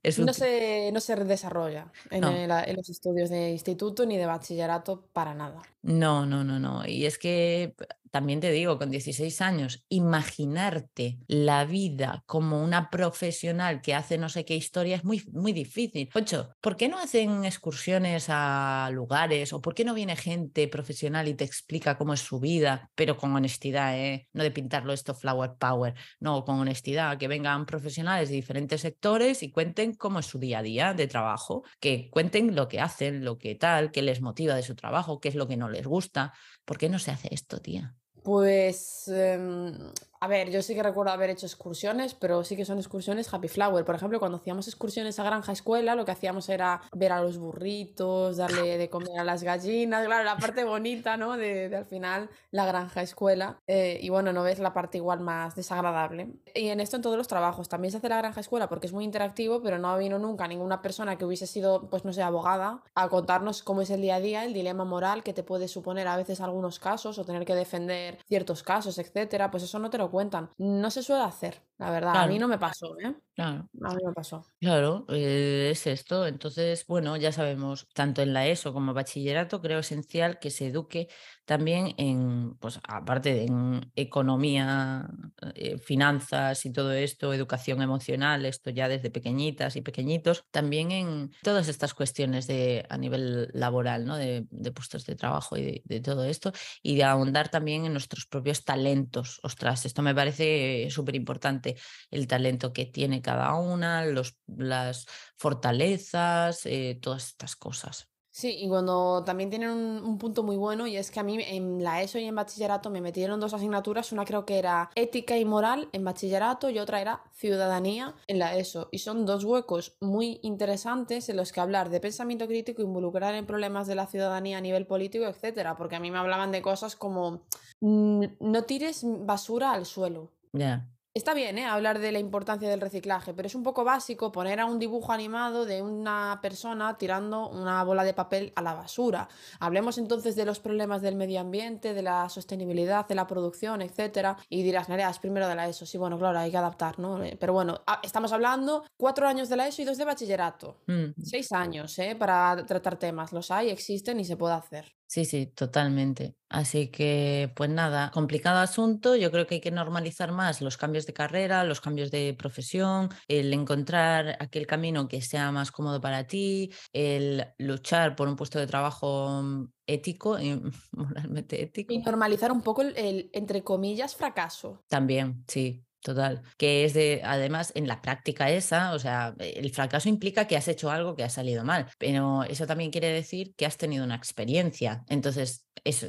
es 0.01 0.17
No 0.17 0.33
se, 0.33 0.91
no 0.91 0.99
se 0.99 1.15
desarrolla 1.15 1.91
en, 2.09 2.21
No. 2.21 2.29
el- 2.31 2.49
en 2.69 2.75
los 2.75 2.89
estudios 2.89 3.29
de 3.29 3.51
instituto 3.51 4.05
ni 4.07 4.17
de 4.17 4.25
bachillerato 4.25 5.07
para 5.13 5.35
nada. 5.35 5.61
No, 5.85 6.25
no, 6.25 6.43
no, 6.43 6.59
no. 6.59 6.83
Y 6.87 7.05
es 7.05 7.19
que 7.19 7.75
también 8.15 8.39
te 8.39 8.49
digo, 8.49 8.77
con 8.77 8.91
16 8.91 9.41
años, 9.41 9.83
imaginarte 9.89 11.19
la 11.27 11.65
vida 11.65 12.23
como 12.25 12.63
una 12.63 12.89
profesional 12.89 13.81
que 13.81 13.93
hace 13.93 14.17
no 14.17 14.29
sé 14.29 14.45
qué 14.45 14.55
historia 14.55 14.95
es 14.95 15.03
muy, 15.03 15.21
muy 15.33 15.51
difícil. 15.51 16.09
Ocho, 16.15 16.55
¿por 16.61 16.77
qué 16.77 16.87
no 16.87 16.97
hacen 16.97 17.43
excursiones 17.43 18.27
a 18.29 18.89
lugares 18.93 19.51
o 19.51 19.61
por 19.61 19.75
qué 19.75 19.83
no 19.83 19.93
viene 19.93 20.15
gente 20.15 20.69
profesional 20.69 21.27
y 21.27 21.33
te 21.33 21.43
explica 21.43 21.97
cómo 21.97 22.13
es 22.13 22.21
su 22.21 22.39
vida, 22.39 22.89
pero 22.95 23.17
con 23.17 23.35
honestidad, 23.35 23.99
¿eh? 23.99 24.29
No 24.31 24.43
de 24.43 24.51
pintarlo 24.51 24.93
esto 24.93 25.13
flower 25.13 25.55
power, 25.59 25.93
no, 26.21 26.45
con 26.45 26.57
honestidad, 26.57 27.17
que 27.17 27.27
vengan 27.27 27.65
profesionales 27.65 28.29
de 28.29 28.35
diferentes 28.35 28.79
sectores 28.79 29.43
y 29.43 29.51
cuenten 29.51 29.93
cómo 29.93 30.19
es 30.19 30.25
su 30.25 30.39
día 30.39 30.59
a 30.59 30.63
día 30.63 30.93
de 30.93 31.07
trabajo, 31.07 31.63
que 31.81 32.09
cuenten 32.11 32.55
lo 32.55 32.69
que 32.69 32.79
hacen, 32.79 33.25
lo 33.25 33.37
que 33.37 33.55
tal, 33.55 33.91
qué 33.91 34.01
les 34.01 34.21
motiva 34.21 34.55
de 34.55 34.63
su 34.63 34.73
trabajo, 34.73 35.19
qué 35.19 35.27
es 35.27 35.35
lo 35.35 35.49
que 35.49 35.57
no 35.57 35.67
gusta. 35.83 36.33
¿Por 36.65 36.77
qué 36.77 36.89
no 36.89 36.99
se 36.99 37.11
hace 37.11 37.29
esto, 37.31 37.59
tía? 37.59 37.95
Pues 38.23 39.07
em, 39.07 39.91
a 40.19 40.27
ver, 40.27 40.49
yo 40.49 40.61
sí 40.61 40.75
que 40.75 40.83
recuerdo 40.83 41.11
haber 41.11 41.29
hecho 41.29 41.45
excursiones, 41.45 42.13
pero 42.13 42.43
sí 42.43 42.55
que 42.55 42.65
son 42.65 42.77
excursiones 42.77 43.33
Happy 43.33 43.47
Flower. 43.47 43.85
Por 43.85 43.95
ejemplo, 43.95 44.19
cuando 44.19 44.37
hacíamos 44.37 44.67
excursiones 44.67 45.19
a 45.19 45.23
Granja 45.23 45.51
Escuela, 45.51 45.95
lo 45.95 46.05
que 46.05 46.11
hacíamos 46.11 46.49
era 46.49 46.81
ver 46.93 47.11
a 47.11 47.21
los 47.21 47.37
burritos, 47.37 48.37
darle 48.37 48.77
de 48.77 48.89
comer 48.89 49.19
a 49.19 49.23
las 49.23 49.43
gallinas, 49.43 50.05
claro, 50.05 50.23
la 50.23 50.37
parte 50.37 50.63
bonita, 50.63 51.17
¿no? 51.17 51.37
De, 51.37 51.69
de 51.69 51.75
al 51.75 51.85
final 51.85 52.29
la 52.51 52.65
Granja 52.65 53.01
Escuela. 53.01 53.59
Eh, 53.67 53.99
y 54.01 54.09
bueno, 54.09 54.33
no 54.33 54.43
ves 54.43 54.59
la 54.59 54.73
parte 54.73 54.97
igual 54.97 55.19
más 55.19 55.55
desagradable. 55.55 56.33
Y 56.53 56.69
en 56.69 56.79
esto 56.79 56.95
en 56.95 57.01
todos 57.01 57.17
los 57.17 57.27
trabajos. 57.27 57.69
También 57.69 57.91
se 57.91 57.97
hace 57.97 58.09
la 58.09 58.17
Granja 58.17 58.39
Escuela 58.39 58.69
porque 58.69 58.87
es 58.87 58.93
muy 58.93 59.03
interactivo, 59.03 59.61
pero 59.61 59.77
no 59.77 59.89
ha 59.89 59.97
vino 59.97 60.19
nunca 60.19 60.47
ninguna 60.47 60.81
persona 60.81 61.17
que 61.17 61.25
hubiese 61.25 61.47
sido, 61.47 61.89
pues 61.89 62.05
no 62.05 62.13
sé, 62.13 62.21
abogada, 62.21 62.83
a 62.95 63.09
contarnos 63.09 63.63
cómo 63.63 63.81
es 63.81 63.89
el 63.89 64.01
día 64.01 64.15
a 64.15 64.19
día, 64.19 64.45
el 64.45 64.53
dilema 64.53 64.85
moral 64.85 65.23
que 65.23 65.33
te 65.33 65.43
puede 65.43 65.67
suponer 65.67 66.07
a 66.07 66.17
veces 66.17 66.41
algunos 66.41 66.79
casos 66.79 67.17
o 67.19 67.25
tener 67.25 67.45
que 67.45 67.55
defender 67.55 68.17
ciertos 68.27 68.63
casos, 68.63 68.97
etcétera. 68.97 69.51
Pues 69.51 69.63
eso 69.63 69.79
no 69.79 69.89
te 69.89 69.97
lo 69.97 70.04
cuentan. 70.11 70.49
No 70.57 70.89
se 70.91 71.03
suele 71.03 71.23
hacer, 71.23 71.61
la 71.77 71.91
verdad. 71.91 72.15
A 72.15 72.27
mí 72.27 72.39
no 72.39 72.47
me 72.47 72.57
pasó, 72.57 72.97
¿eh? 72.99 73.15
Claro. 73.35 73.69
A 73.83 73.93
mí 73.93 74.01
me 74.05 74.13
pasó. 74.13 74.45
Claro, 74.61 75.05
eh, 75.09 75.69
es 75.71 75.87
esto. 75.87 76.25
Entonces, 76.25 76.85
bueno, 76.87 77.17
ya 77.17 77.33
sabemos, 77.33 77.87
tanto 77.93 78.21
en 78.21 78.33
la 78.33 78.47
ESO 78.47 78.73
como 78.73 78.93
bachillerato, 78.93 79.61
creo 79.61 79.79
esencial 79.79 80.39
que 80.39 80.51
se 80.51 80.67
eduque 80.67 81.09
también 81.43 81.93
en, 81.97 82.55
pues 82.59 82.79
aparte 82.87 83.33
de 83.33 83.43
en 83.45 83.91
economía, 83.95 85.07
eh, 85.53 85.77
finanzas 85.77 86.65
y 86.65 86.71
todo 86.71 86.93
esto, 86.93 87.33
educación 87.33 87.81
emocional, 87.81 88.45
esto 88.45 88.69
ya 88.69 88.87
desde 88.87 89.11
pequeñitas 89.11 89.75
y 89.75 89.81
pequeñitos, 89.81 90.45
también 90.51 90.91
en 90.91 91.31
todas 91.43 91.67
estas 91.67 91.93
cuestiones 91.93 92.47
de 92.47 92.85
a 92.89 92.97
nivel 92.97 93.49
laboral, 93.53 94.05
¿no? 94.05 94.17
De, 94.17 94.47
de 94.49 94.71
puestos 94.71 95.05
de 95.05 95.15
trabajo 95.15 95.57
y 95.57 95.63
de, 95.63 95.81
de, 95.85 95.99
todo 95.99 96.23
esto, 96.23 96.51
y 96.81 96.95
de 96.95 97.03
ahondar 97.03 97.49
también 97.49 97.85
en 97.85 97.91
nuestros 97.91 98.25
propios 98.25 98.63
talentos. 98.63 99.39
Ostras, 99.43 99.85
esto 99.85 100.01
me 100.01 100.15
parece 100.15 100.87
súper 100.89 101.15
importante, 101.15 101.64
el 102.11 102.27
talento 102.27 102.73
que 102.73 102.85
tiene 102.85 103.21
cada 103.21 103.53
una, 103.55 104.05
los, 104.05 104.37
las 104.47 105.05
fortalezas, 105.37 106.65
eh, 106.65 106.97
todas 107.01 107.27
estas 107.27 107.55
cosas. 107.55 108.09
Sí, 108.35 108.53
y 108.59 108.67
cuando 108.67 109.23
también 109.23 109.49
tienen 109.49 109.69
un, 109.69 110.03
un, 110.03 110.17
punto 110.17 110.43
muy 110.43 110.57
bueno 110.57 110.87
y 110.87 110.97
es 110.97 111.09
que 111.09 111.21
a 111.21 111.23
mí 111.23 111.37
en 111.41 111.81
la 111.81 112.01
ESO 112.01 112.19
y 112.19 112.25
en 112.25 112.35
bachillerato 112.35 112.89
me 112.89 112.99
metieron 112.99 113.39
dos 113.39 113.53
asignaturas, 113.53 114.11
una 114.11 114.25
creo 114.25 114.45
que 114.45 114.59
era 114.59 114.89
ética 114.95 115.37
y 115.37 115.45
moral 115.45 115.87
en 115.93 116.03
bachillerato 116.03 116.69
y 116.69 116.79
otra 116.79 116.99
era 116.99 117.23
ciudadanía 117.31 118.13
en 118.27 118.39
la 118.39 118.57
ESO. 118.57 118.89
Y 118.91 118.99
son 118.99 119.25
dos 119.25 119.45
huecos 119.45 119.95
muy 120.01 120.41
interesantes 120.43 121.29
en 121.29 121.37
los 121.37 121.53
que 121.53 121.61
hablar 121.61 121.89
de 121.89 122.01
pensamiento 122.01 122.45
crítico, 122.45 122.81
involucrar 122.81 123.35
en 123.35 123.45
problemas 123.45 123.87
de 123.87 123.95
la 123.95 124.05
ciudadanía 124.05 124.57
a 124.57 124.61
nivel 124.61 124.85
político, 124.85 125.23
etcétera, 125.23 125.77
porque 125.77 125.95
a 125.95 126.01
mí 126.01 126.11
me 126.11 126.17
hablaban 126.17 126.51
de 126.51 126.61
cosas 126.61 126.97
como 126.97 127.45
mm, 127.79 128.25
no 128.41 128.63
tires 128.65 129.05
basura 129.05 129.71
al 129.71 129.85
suelo. 129.85 130.33
Ya. 130.51 130.59
Yeah. 130.59 130.94
Está 131.17 131.33
bien, 131.33 131.57
¿eh? 131.57 131.63
Hablar 131.63 131.99
de 131.99 132.11
la 132.11 132.19
importancia 132.19 132.69
del 132.69 132.81
reciclaje, 132.81 133.33
pero 133.33 133.47
es 133.47 133.55
un 133.55 133.63
poco 133.63 133.85
básico 133.85 134.33
poner 134.33 134.59
a 134.59 134.65
un 134.65 134.79
dibujo 134.79 135.13
animado 135.13 135.63
de 135.63 135.81
una 135.81 136.39
persona 136.41 136.97
tirando 136.97 137.47
una 137.47 137.81
bola 137.85 138.03
de 138.03 138.13
papel 138.13 138.51
a 138.57 138.61
la 138.61 138.73
basura. 138.73 139.29
Hablemos 139.61 139.97
entonces 139.97 140.35
de 140.35 140.43
los 140.43 140.59
problemas 140.59 141.01
del 141.01 141.15
medio 141.15 141.39
ambiente, 141.39 141.93
de 141.93 142.01
la 142.01 142.27
sostenibilidad, 142.27 143.07
de 143.07 143.15
la 143.15 143.27
producción, 143.27 143.81
etcétera. 143.81 144.35
Y 144.49 144.63
dirás, 144.63 144.89
Nereas, 144.89 145.19
primero 145.19 145.47
de 145.47 145.55
la 145.55 145.69
ESO. 145.69 145.85
Sí, 145.85 145.97
bueno, 145.97 146.19
claro, 146.19 146.37
hay 146.37 146.51
que 146.51 146.57
adaptar, 146.57 146.99
¿no? 146.99 147.23
Eh, 147.23 147.37
pero 147.39 147.53
bueno, 147.53 147.81
estamos 148.03 148.33
hablando 148.33 148.83
cuatro 148.97 149.25
años 149.25 149.47
de 149.47 149.55
la 149.55 149.69
ESO 149.69 149.83
y 149.83 149.85
dos 149.85 149.97
de 149.97 150.03
bachillerato. 150.03 150.81
Mm. 150.87 151.21
Seis 151.23 151.49
años, 151.53 151.97
¿eh? 151.97 152.17
Para 152.19 152.65
tratar 152.65 152.97
temas. 152.99 153.31
Los 153.31 153.51
hay, 153.51 153.69
existen 153.69 154.19
y 154.19 154.25
se 154.25 154.35
puede 154.35 154.55
hacer. 154.55 154.93
Sí, 155.15 155.23
sí, 155.23 155.45
totalmente. 155.45 156.35
Así 156.49 156.91
que, 156.91 157.49
pues 157.55 157.69
nada, 157.69 158.11
complicado 158.11 158.59
asunto. 158.59 159.15
Yo 159.15 159.31
creo 159.31 159.47
que 159.47 159.55
hay 159.55 159.61
que 159.61 159.71
normalizar 159.71 160.33
más 160.33 160.59
los 160.61 160.75
cambios 160.75 161.05
de 161.05 161.13
carrera, 161.13 161.63
los 161.63 161.79
cambios 161.79 162.11
de 162.11 162.35
profesión, 162.37 163.07
el 163.29 163.53
encontrar 163.53 164.35
aquel 164.41 164.67
camino 164.67 165.07
que 165.07 165.21
sea 165.21 165.53
más 165.53 165.71
cómodo 165.71 166.01
para 166.01 166.27
ti, 166.27 166.69
el 166.91 167.45
luchar 167.59 168.17
por 168.17 168.27
un 168.27 168.35
puesto 168.35 168.59
de 168.59 168.67
trabajo 168.67 169.41
mm, 169.41 169.69
ético 169.87 170.37
y 170.37 170.61
moralmente 170.91 171.63
ético. 171.63 171.93
Y 171.93 171.99
normalizar 171.99 172.51
un 172.51 172.61
poco 172.61 172.81
el, 172.81 172.93
el 172.97 173.29
entre 173.31 173.63
comillas, 173.63 174.17
fracaso. 174.17 174.83
También, 174.89 175.45
sí, 175.47 175.85
Total, 176.05 176.43
que 176.57 176.85
es 176.85 176.93
de, 176.93 177.21
además, 177.23 177.71
en 177.73 177.87
la 177.87 177.99
práctica 177.99 178.51
esa, 178.51 178.93
o 178.93 178.99
sea, 178.99 179.33
el 179.39 179.71
fracaso 179.71 180.07
implica 180.07 180.45
que 180.45 180.55
has 180.55 180.67
hecho 180.67 180.91
algo 180.91 181.15
que 181.15 181.23
ha 181.23 181.31
salido 181.31 181.65
mal, 181.65 181.87
pero 181.97 182.43
eso 182.43 182.67
también 182.67 182.91
quiere 182.91 183.07
decir 183.07 183.55
que 183.55 183.65
has 183.65 183.77
tenido 183.77 184.05
una 184.05 184.13
experiencia. 184.13 185.03
Entonces, 185.09 185.65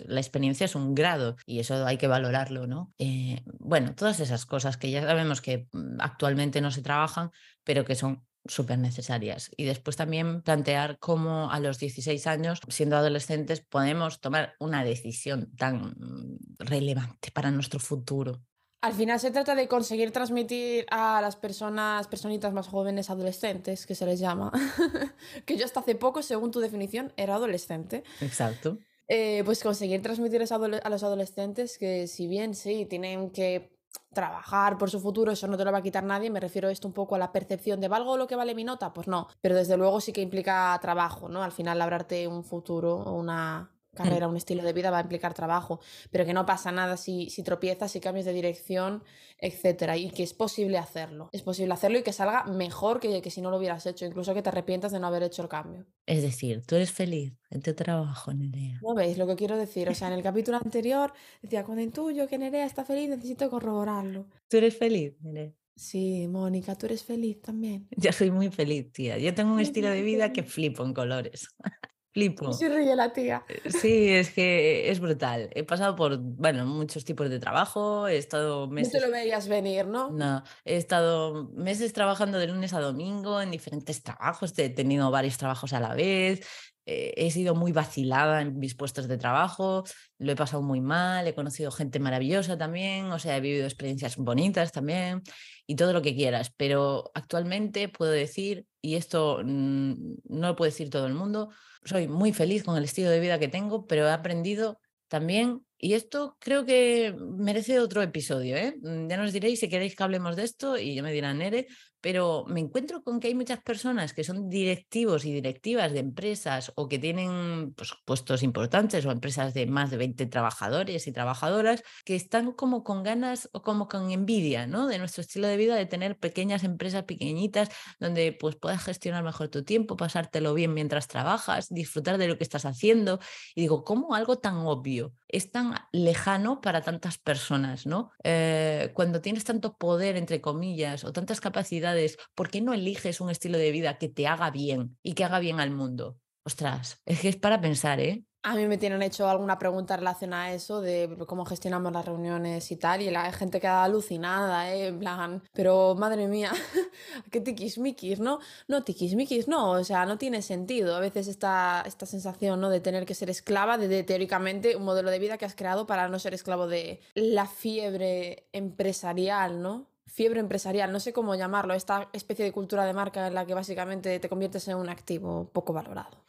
la 0.07 0.21
experiencia 0.21 0.67
es 0.67 0.75
un 0.75 0.95
grado 0.95 1.37
y 1.47 1.61
eso 1.61 1.87
hay 1.87 1.97
que 1.97 2.09
valorarlo, 2.09 2.67
¿no? 2.67 2.93
Eh, 2.99 3.41
bueno, 3.59 3.95
todas 3.95 4.21
esas 4.21 4.45
cosas 4.45 4.77
que 4.77 4.91
ya 4.91 5.01
sabemos 5.01 5.41
que 5.41 5.67
mm, 5.73 5.97
actualmente 6.01 6.61
no 6.61 6.71
se 6.71 6.83
trabajan, 6.83 7.31
pero 7.65 7.87
que 7.87 7.95
son 7.95 8.23
súper 8.45 8.79
necesarias. 8.79 9.51
Y 9.57 9.65
después 9.65 9.97
también 9.97 10.43
plantear 10.43 10.99
cómo 10.99 11.51
a 11.51 11.59
los 11.59 11.79
16 11.79 12.27
años, 12.27 12.61
siendo 12.69 12.99
adolescentes, 12.99 13.63
podemos 13.63 14.21
tomar 14.21 14.57
una 14.61 14.85
decisión 14.85 15.51
tan 15.57 15.95
mm, 15.97 16.39
relevante 16.59 17.31
para 17.31 17.51
nuestro 17.51 17.81
futuro. 17.81 18.43
Al 18.83 18.93
final 18.93 19.19
se 19.19 19.31
trata 19.31 19.55
de 19.55 19.69
conseguir 19.69 20.13
transmitir 20.13 20.87
a 20.91 21.21
las 21.21 21.37
personas, 21.37 22.07
personitas 22.09 22.53
más 22.53 22.69
jóvenes, 22.69 23.11
adolescentes, 23.11 23.87
que 23.87 23.95
se 23.95 24.07
les 24.07 24.21
llama, 24.21 24.53
que 25.47 25.57
yo 25.57 25.65
hasta 25.65 25.81
hace 25.81 25.95
poco, 25.95 26.23
según 26.23 26.51
tu 26.51 26.61
definición, 26.61 27.13
era 27.17 27.35
adolescente. 27.35 28.05
Exacto. 28.21 28.79
Eh, 29.09 29.43
pues 29.45 29.63
conseguir 29.63 30.03
transmitir 30.03 30.43
a 30.43 30.91
los 30.91 31.03
adolescentes 31.03 31.79
que 31.79 32.09
si 32.09 32.27
bien 32.27 32.55
sí, 32.55 32.87
tienen 32.87 33.31
que 33.31 33.77
trabajar 34.13 34.79
por 34.79 34.91
su 34.91 35.01
futuro, 35.01 35.33
eso 35.33 35.47
no 35.47 35.57
te 35.57 35.65
lo 35.65 35.73
va 35.73 35.79
a 35.79 35.83
quitar 35.83 36.05
nadie, 36.05 36.31
me 36.31 36.41
refiero 36.41 36.69
esto 36.69 36.89
un 36.89 36.95
poco 36.95 37.15
a 37.15 37.19
la 37.19 37.33
percepción 37.33 37.81
de 37.81 37.89
¿valgo 37.89 38.17
lo 38.17 38.27
que 38.27 38.35
vale 38.35 38.55
mi 38.55 38.65
nota? 38.65 38.93
Pues 38.93 39.09
no, 39.09 39.29
pero 39.41 39.55
desde 39.55 39.77
luego 39.77 40.01
sí 40.01 40.13
que 40.13 40.23
implica 40.23 40.77
trabajo, 40.81 41.29
¿no? 41.29 41.43
Al 41.43 41.53
final 41.53 41.79
labrarte 41.79 42.27
un 42.27 42.43
futuro 42.43 42.97
o 42.97 43.13
una, 43.13 43.71
carrera, 43.97 44.29
un 44.29 44.37
estilo 44.37 44.63
de 44.63 44.73
vida 44.73 44.91
va 44.91 44.99
a 44.99 45.03
implicar 45.03 45.35
trabajo, 45.35 45.81
pero 46.13 46.25
que 46.25 46.33
no 46.33 46.47
pasa 46.47 46.71
nada 46.71 46.97
si, 46.97 47.29
si 47.31 47.43
tropiezas, 47.43 47.91
si 47.91 47.99
cambias 47.99 48.27
de 48.27 48.33
dirección, 48.33 49.03
etcétera, 49.39 49.97
y 49.97 50.11
que 50.11 50.23
es 50.23 50.33
posible 50.33 50.79
hacerlo. 50.79 51.29
Es 51.33 51.43
posible 51.43 51.75
hacerlo 51.75 51.99
y 51.99 52.03
que 52.05 52.13
salga 52.13 52.45
mejor 52.45 53.01
que, 53.01 53.21
que 53.21 53.31
si 53.31 53.41
no 53.41 53.51
lo 53.51 53.57
hubieras 53.59 53.85
hecho, 53.87 54.05
incluso 54.05 54.33
que 54.35 54.43
te 54.43 54.51
arrepientas 54.51 54.93
de 54.93 55.01
no 55.01 55.09
haber 55.09 55.25
hecho 55.25 55.43
el 55.43 55.49
cambio. 55.49 55.87
Es 56.07 56.23
decir, 56.23 56.63
tú 56.65 56.77
eres 56.77 56.93
feliz 56.93 57.35
en 57.51 57.63
tu 57.63 57.75
trabajo, 57.75 58.33
Nerea. 58.33 58.79
¿No 58.83 58.95
veis 58.95 59.19
lo 59.19 59.27
que 59.27 59.35
quiero 59.35 59.57
decir? 59.57 59.89
O 59.89 59.95
sea, 59.95 60.09
en 60.09 60.15
el 60.15 60.23
capítulo 60.23 60.59
anterior 60.59 61.13
decía, 61.43 61.65
cuando 61.65 61.83
intuyo 61.83 62.29
que 62.29 62.39
Nerea 62.39 62.67
está 62.67 62.85
feliz, 62.85 63.09
necesito 63.09 63.51
corroborarlo. 63.51 64.27
¿Tú 64.49 64.59
eres 64.59 64.77
feliz, 64.77 65.15
Nerea? 65.21 65.53
Sí, 65.77 66.27
Mónica, 66.27 66.75
tú 66.75 66.87
eres 66.87 67.05
feliz 67.05 67.41
también. 67.43 67.89
Ya 67.97 68.13
soy 68.13 68.31
muy 68.31 68.51
feliz, 68.51 68.91
tía. 68.93 69.19
Yo 69.19 69.35
tengo 69.35 69.53
un 69.53 69.61
estilo 69.61 69.91
de 69.91 70.03
vida 70.03 70.33
que 70.33 70.43
flipo 70.43 70.85
en 70.85 70.95
colores. 70.95 71.49
Flipo. 72.17 72.51
Se 72.51 72.71
ríe 72.71 72.97
la 72.97 73.13
tía. 73.13 73.45
Eh, 73.47 73.71
sí, 73.71 74.09
es 74.09 74.31
que 74.31 74.91
es 74.91 75.01
brutal. 75.01 75.51
He 75.55 75.65
pasado 75.65 75.95
por, 75.97 76.17
bueno, 76.17 76.65
muchos 76.65 77.05
tipos 77.05 77.29
de 77.29 77.39
trabajo, 77.39 78.09
he 78.09 78.17
estado 78.17 78.69
meses... 78.69 78.95
No 78.95 79.01
te 79.01 79.07
lo 79.07 79.13
veías 79.13 79.49
venir, 79.49 79.87
¿no? 79.87 80.09
No, 80.13 80.43
he 80.65 80.77
estado 80.77 81.51
meses 81.53 81.93
trabajando 81.93 82.39
de 82.39 82.47
lunes 82.47 82.73
a 82.73 82.81
domingo 82.81 83.43
en 83.43 83.51
diferentes 83.51 84.03
trabajos, 84.03 84.59
he 84.59 84.71
tenido 84.71 85.11
varios 85.11 85.37
trabajos 85.37 85.75
a 85.75 85.81
la 85.81 85.95
vez, 85.95 86.41
eh, 86.87 87.13
he 87.17 87.31
sido 87.33 87.57
muy 87.57 87.73
vacilada 87.73 88.41
en 88.41 88.59
mis 88.59 88.77
puestos 88.77 89.09
de 89.09 89.19
trabajo, 89.19 89.85
lo 90.19 90.33
he 90.33 90.37
pasado 90.37 90.63
muy 90.63 90.81
mal, 90.81 91.27
he 91.27 91.35
conocido 91.35 91.73
gente 91.73 91.99
maravillosa 91.99 92.57
también, 92.57 93.07
o 93.07 93.19
sea, 93.19 93.37
he 93.37 93.41
vivido 93.41 93.65
experiencias 93.65 94.17
bonitas 94.17 94.71
también 94.71 95.23
y 95.67 95.75
todo 95.75 95.93
lo 95.93 96.01
que 96.01 96.15
quieras, 96.15 96.53
pero 96.57 97.11
actualmente 97.15 97.89
puedo 97.89 98.13
decir, 98.13 98.67
y 98.81 98.95
esto 98.95 99.41
mm, 99.45 100.15
no 100.29 100.49
lo 100.49 100.57
puede 100.57 100.71
decir 100.71 100.89
todo 100.89 101.07
el 101.07 101.15
mundo, 101.15 101.51
soy 101.85 102.07
muy 102.07 102.33
feliz 102.33 102.63
con 102.63 102.77
el 102.77 102.85
estilo 102.85 103.11
de 103.11 103.21
vida 103.21 103.41
que 103.41 103.49
tengo, 103.49 103.87
pero 103.87 104.07
he 104.07 104.13
aprendido 104.13 104.79
también, 105.09 105.67
y 105.79 105.95
esto 105.95 106.37
creo 106.41 106.65
que 106.65 107.15
merece 107.19 107.81
otro 107.81 108.01
episodio, 108.03 108.57
¿eh? 108.57 108.77
Mm, 108.81 109.09
ya 109.09 109.17
nos 109.17 109.33
diréis 109.33 109.61
si 109.61 109.69
queréis 109.69 109.97
que 109.97 110.03
hablemos 110.05 110.37
de 110.37 110.45
esto 110.45 110.79
y 110.79 110.95
yo 110.95 111.03
me 111.03 111.13
dirán, 111.13 111.39
Nere, 111.39 111.67
pero 112.07 112.45
me 112.47 112.61
encuentro 112.61 113.03
con 113.03 113.19
que 113.19 113.27
hay 113.27 113.35
muchas 113.35 113.59
personas 113.59 114.13
que 114.13 114.23
son 114.23 114.49
directivos 114.49 115.25
y 115.25 115.33
directivas 115.33 115.91
de 115.91 115.99
empresas 115.99 116.71
o 116.77 116.89
que 116.89 117.01
tienen 117.01 117.75
pues, 117.77 117.95
puestos 118.05 118.45
importantes 118.45 119.05
o 119.05 119.11
empresas 119.11 119.55
de 119.55 119.67
más 119.67 119.91
de 119.91 119.97
20 119.97 120.25
trabajadores 120.27 121.09
y 121.09 121.11
trabajadoras 121.11 121.83
que 122.05 122.15
están 122.15 122.53
como 122.53 122.85
con 122.85 123.03
ganas 123.03 123.49
o 123.51 123.63
como 123.63 123.89
con 123.89 124.13
envidia 124.13 124.69
¿no? 124.69 124.87
de 124.87 125.01
nuestro 125.01 125.23
estilo 125.23 125.49
de 125.49 125.57
vida, 125.57 125.75
de 125.75 125.85
tener 125.87 126.17
pequeñas 126.17 126.63
empresas 126.63 127.03
pequeñitas 127.03 127.71
donde 127.99 128.31
pues 128.31 128.55
puedas 128.55 128.85
gestionar 128.85 129.25
mejor 129.25 129.49
tu 129.49 129.65
tiempo, 129.65 129.97
pasártelo 129.97 130.55
bien 130.55 130.75
mientras 130.75 131.09
trabajas, 131.09 131.71
disfrutar 131.71 132.19
de 132.19 132.29
lo 132.29 132.39
que 132.39 132.45
estás 132.45 132.67
haciendo. 132.67 133.19
Y 133.57 133.63
digo, 133.63 133.83
¿cómo 133.83 134.15
algo 134.15 134.39
tan 134.39 134.59
obvio 134.59 135.13
es 135.27 135.51
tan 135.51 135.75
lejano 135.91 136.61
para 136.61 136.83
tantas 136.83 137.19
personas? 137.19 137.85
¿no? 137.85 138.13
Eh, 138.23 138.93
cuando 138.95 139.21
tienes 139.21 139.43
tanto 139.43 139.77
poder, 139.77 140.17
entre 140.17 140.41
comillas, 140.41 141.03
o 141.03 141.13
tantas 141.13 141.41
capacidades, 141.41 141.96
¿por 142.35 142.51
qué 142.51 142.61
no 142.61 142.75
eliges 142.75 143.21
un 143.21 143.31
estilo 143.31 143.59
de 143.59 143.71
vida 143.71 143.99
que 143.99 144.09
te 144.09 144.27
haga 144.27 144.51
bien 144.51 144.99
y 145.03 145.15
que 145.15 145.25
haga 145.25 145.39
bien 145.39 145.61
al 145.61 145.71
mundo? 145.71 146.19
Ostras, 146.45 147.01
es 147.05 147.21
que 147.21 147.29
es 147.29 147.37
para 147.37 147.61
pensar, 147.61 147.99
¿eh? 148.01 148.25
A 148.45 148.55
mí 148.55 148.69
me 148.69 148.79
tienen 148.79 149.03
hecho 149.03 149.29
alguna 149.29 149.59
pregunta 149.59 149.97
relacionada 149.97 150.45
a 150.45 150.53
eso, 150.55 150.81
de 150.81 151.17
cómo 151.27 151.45
gestionamos 151.45 151.93
las 151.93 152.05
reuniones 152.05 152.71
y 152.71 152.77
tal, 152.77 153.03
y 153.03 153.11
la 153.11 153.33
gente 153.33 153.59
queda 153.59 153.83
alucinada, 153.83 154.73
¿eh? 154.73 154.87
En 154.87 155.01
plan, 155.01 155.43
pero 155.53 155.97
madre 155.97 156.29
mía, 156.29 156.53
qué 157.33 157.41
tiquismiquis, 157.41 158.21
¿no? 158.21 158.39
No, 158.69 158.85
tiquismiquis, 158.85 159.49
no, 159.49 159.73
o 159.73 159.83
sea, 159.83 160.07
no 160.07 160.17
tiene 160.17 160.43
sentido. 160.43 160.95
A 160.95 161.01
veces 161.01 161.27
esta, 161.27 161.83
esta 161.85 162.07
sensación, 162.07 162.61
¿no? 162.61 162.71
De 162.71 162.79
tener 162.79 163.05
que 163.05 163.15
ser 163.15 163.29
esclava 163.31 163.79
de, 163.79 163.89
de 163.89 164.05
teóricamente 164.05 164.77
un 164.77 164.85
modelo 164.85 165.11
de 165.11 165.19
vida 165.19 165.39
que 165.39 165.47
has 165.47 165.57
creado 165.57 165.89
para 165.89 166.09
no 166.09 166.21
ser 166.21 166.33
esclavo 166.33 166.69
de 166.69 167.01
la 167.15 167.47
fiebre 167.47 168.47
empresarial, 168.53 169.61
¿no? 169.61 169.89
Fiebre 170.07 170.41
empresarial, 170.41 170.93
no 170.93 171.01
sé 171.01 171.13
cómo 171.13 171.35
llamarlo, 171.35 171.75
esta 171.75 172.09
especie 172.13 172.45
de 172.45 172.53
cultura 172.53 172.85
de 172.85 172.93
marca 172.95 173.27
en 173.27 173.35
la 173.35 173.47
que 173.47 173.55
básicamente 173.55 174.19
te 174.21 174.29
conviertes 174.29 174.67
en 174.69 174.77
un 174.77 174.89
activo 174.89 175.51
poco 175.53 175.73
valorado. 175.73 176.25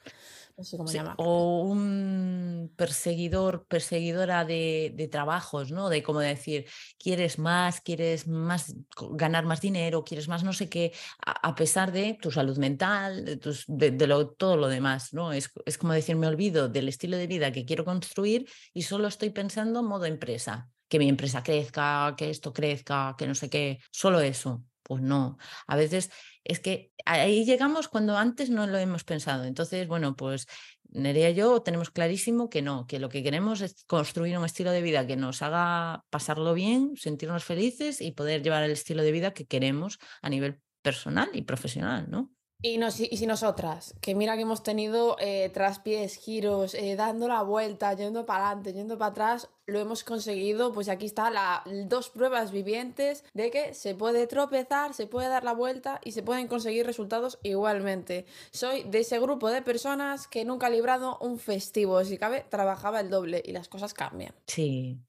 No 0.57 0.63
sé 0.63 0.77
cómo 0.77 0.91
Sí, 0.91 0.93
llamarlo. 0.93 1.17
o 1.17 1.63
un 1.63 2.73
perseguidor, 2.77 3.67
perseguidora 3.67 4.45
de, 4.45 4.93
de 4.95 5.09
trabajos, 5.09 5.69
¿no? 5.71 5.89
De 5.89 6.01
como 6.01 6.21
decir, 6.21 6.65
quieres 6.97 7.39
más, 7.39 7.81
quieres 7.81 8.25
más, 8.25 8.73
ganar 9.11 9.43
más 9.45 9.59
dinero, 9.59 10.05
quieres 10.05 10.29
más 10.29 10.45
no 10.45 10.53
sé 10.53 10.69
qué, 10.69 10.93
a, 11.25 11.49
a 11.49 11.55
pesar 11.55 11.91
de 11.91 12.17
tu 12.21 12.31
salud 12.31 12.57
mental, 12.57 13.25
de, 13.25 13.35
tus, 13.35 13.65
de, 13.67 13.91
de 13.91 14.07
lo, 14.07 14.29
todo 14.29 14.55
lo 14.55 14.69
demás, 14.69 15.13
¿no? 15.13 15.33
Es, 15.33 15.51
es 15.65 15.77
como 15.77 15.91
decir, 15.91 16.15
me 16.15 16.27
olvido 16.27 16.69
del 16.69 16.87
estilo 16.87 17.17
de 17.17 17.27
vida 17.27 17.51
que 17.51 17.65
quiero 17.65 17.83
construir 17.83 18.49
y 18.73 18.83
solo 18.83 19.09
estoy 19.09 19.31
pensando 19.31 19.81
en 19.81 19.85
modo 19.87 20.05
empresa, 20.05 20.71
que 20.87 20.99
mi 20.99 21.09
empresa 21.09 21.43
crezca, 21.43 22.15
que 22.17 22.29
esto 22.29 22.53
crezca, 22.53 23.15
que 23.17 23.27
no 23.27 23.35
sé 23.35 23.49
qué, 23.49 23.79
solo 23.91 24.19
eso. 24.21 24.63
Pues 24.83 25.01
no, 25.01 25.37
a 25.67 25.75
veces 25.75 26.09
es 26.45 26.61
que 26.61 26.93
ahí 27.05 27.43
llegamos 27.43 27.89
cuando 27.89 28.17
antes 28.17 28.49
no 28.49 28.67
lo 28.67 28.77
hemos 28.77 29.03
pensado. 29.03 29.43
Entonces, 29.43 29.85
bueno, 29.85 30.15
pues 30.15 30.47
Nerea 30.89 31.31
y 31.31 31.35
yo 31.35 31.61
tenemos 31.61 31.91
clarísimo 31.91 32.49
que 32.49 32.61
no, 32.61 32.87
que 32.87 32.99
lo 32.99 33.09
que 33.09 33.21
queremos 33.21 33.61
es 33.61 33.83
construir 33.85 34.37
un 34.37 34.45
estilo 34.45 34.71
de 34.71 34.81
vida 34.81 35.05
que 35.05 35.17
nos 35.17 35.41
haga 35.41 36.05
pasarlo 36.09 36.53
bien, 36.53 36.95
sentirnos 36.95 37.43
felices 37.43 37.99
y 37.99 38.11
poder 38.11 38.41
llevar 38.43 38.63
el 38.63 38.71
estilo 38.71 39.03
de 39.03 39.11
vida 39.11 39.33
que 39.33 39.45
queremos 39.45 39.99
a 40.21 40.29
nivel 40.29 40.61
personal 40.81 41.29
y 41.33 41.41
profesional, 41.41 42.09
¿no? 42.09 42.31
Y, 42.61 42.77
nos, 42.77 42.99
y 42.99 43.15
si 43.17 43.27
nosotras, 43.27 43.93
que 44.01 44.15
mira 44.15 44.35
que 44.35 44.41
hemos 44.41 44.63
tenido 44.63 45.15
eh, 45.19 45.51
traspiés, 45.53 46.15
giros, 46.15 46.73
eh, 46.73 46.95
dando 46.95 47.27
la 47.27 47.43
vuelta, 47.43 47.93
yendo 47.93 48.25
para 48.25 48.47
adelante, 48.47 48.73
yendo 48.73 48.97
para 48.97 49.11
atrás, 49.11 49.49
lo 49.67 49.79
hemos 49.79 50.03
conseguido, 50.05 50.73
pues 50.73 50.87
aquí 50.87 51.05
está 51.05 51.29
la, 51.29 51.61
dos 51.85 52.09
pruebas 52.09 52.51
vivientes 52.51 53.23
de 53.33 53.51
que 53.51 53.73
se 53.73 53.95
puede 53.95 54.25
tropezar, 54.25 54.93
se 54.93 55.07
puede 55.07 55.27
dar 55.27 55.43
la 55.43 55.53
vuelta 55.53 55.99
y 56.03 56.13
se 56.13 56.23
pueden 56.23 56.47
conseguir 56.47 56.85
resultados 56.85 57.37
igualmente. 57.43 58.25
Soy 58.51 58.83
de 58.83 58.99
ese 58.99 59.19
grupo 59.19 59.49
de 59.49 59.61
personas 59.61 60.27
que 60.27 60.45
nunca 60.45 60.67
ha 60.67 60.69
librado 60.69 61.17
un 61.19 61.37
festivo, 61.37 62.03
si 62.05 62.17
cabe, 62.17 62.45
trabajaba 62.49 63.01
el 63.01 63.09
doble 63.09 63.43
y 63.45 63.51
las 63.51 63.67
cosas 63.67 63.93
cambian. 63.93 64.33
Sí, 64.47 64.99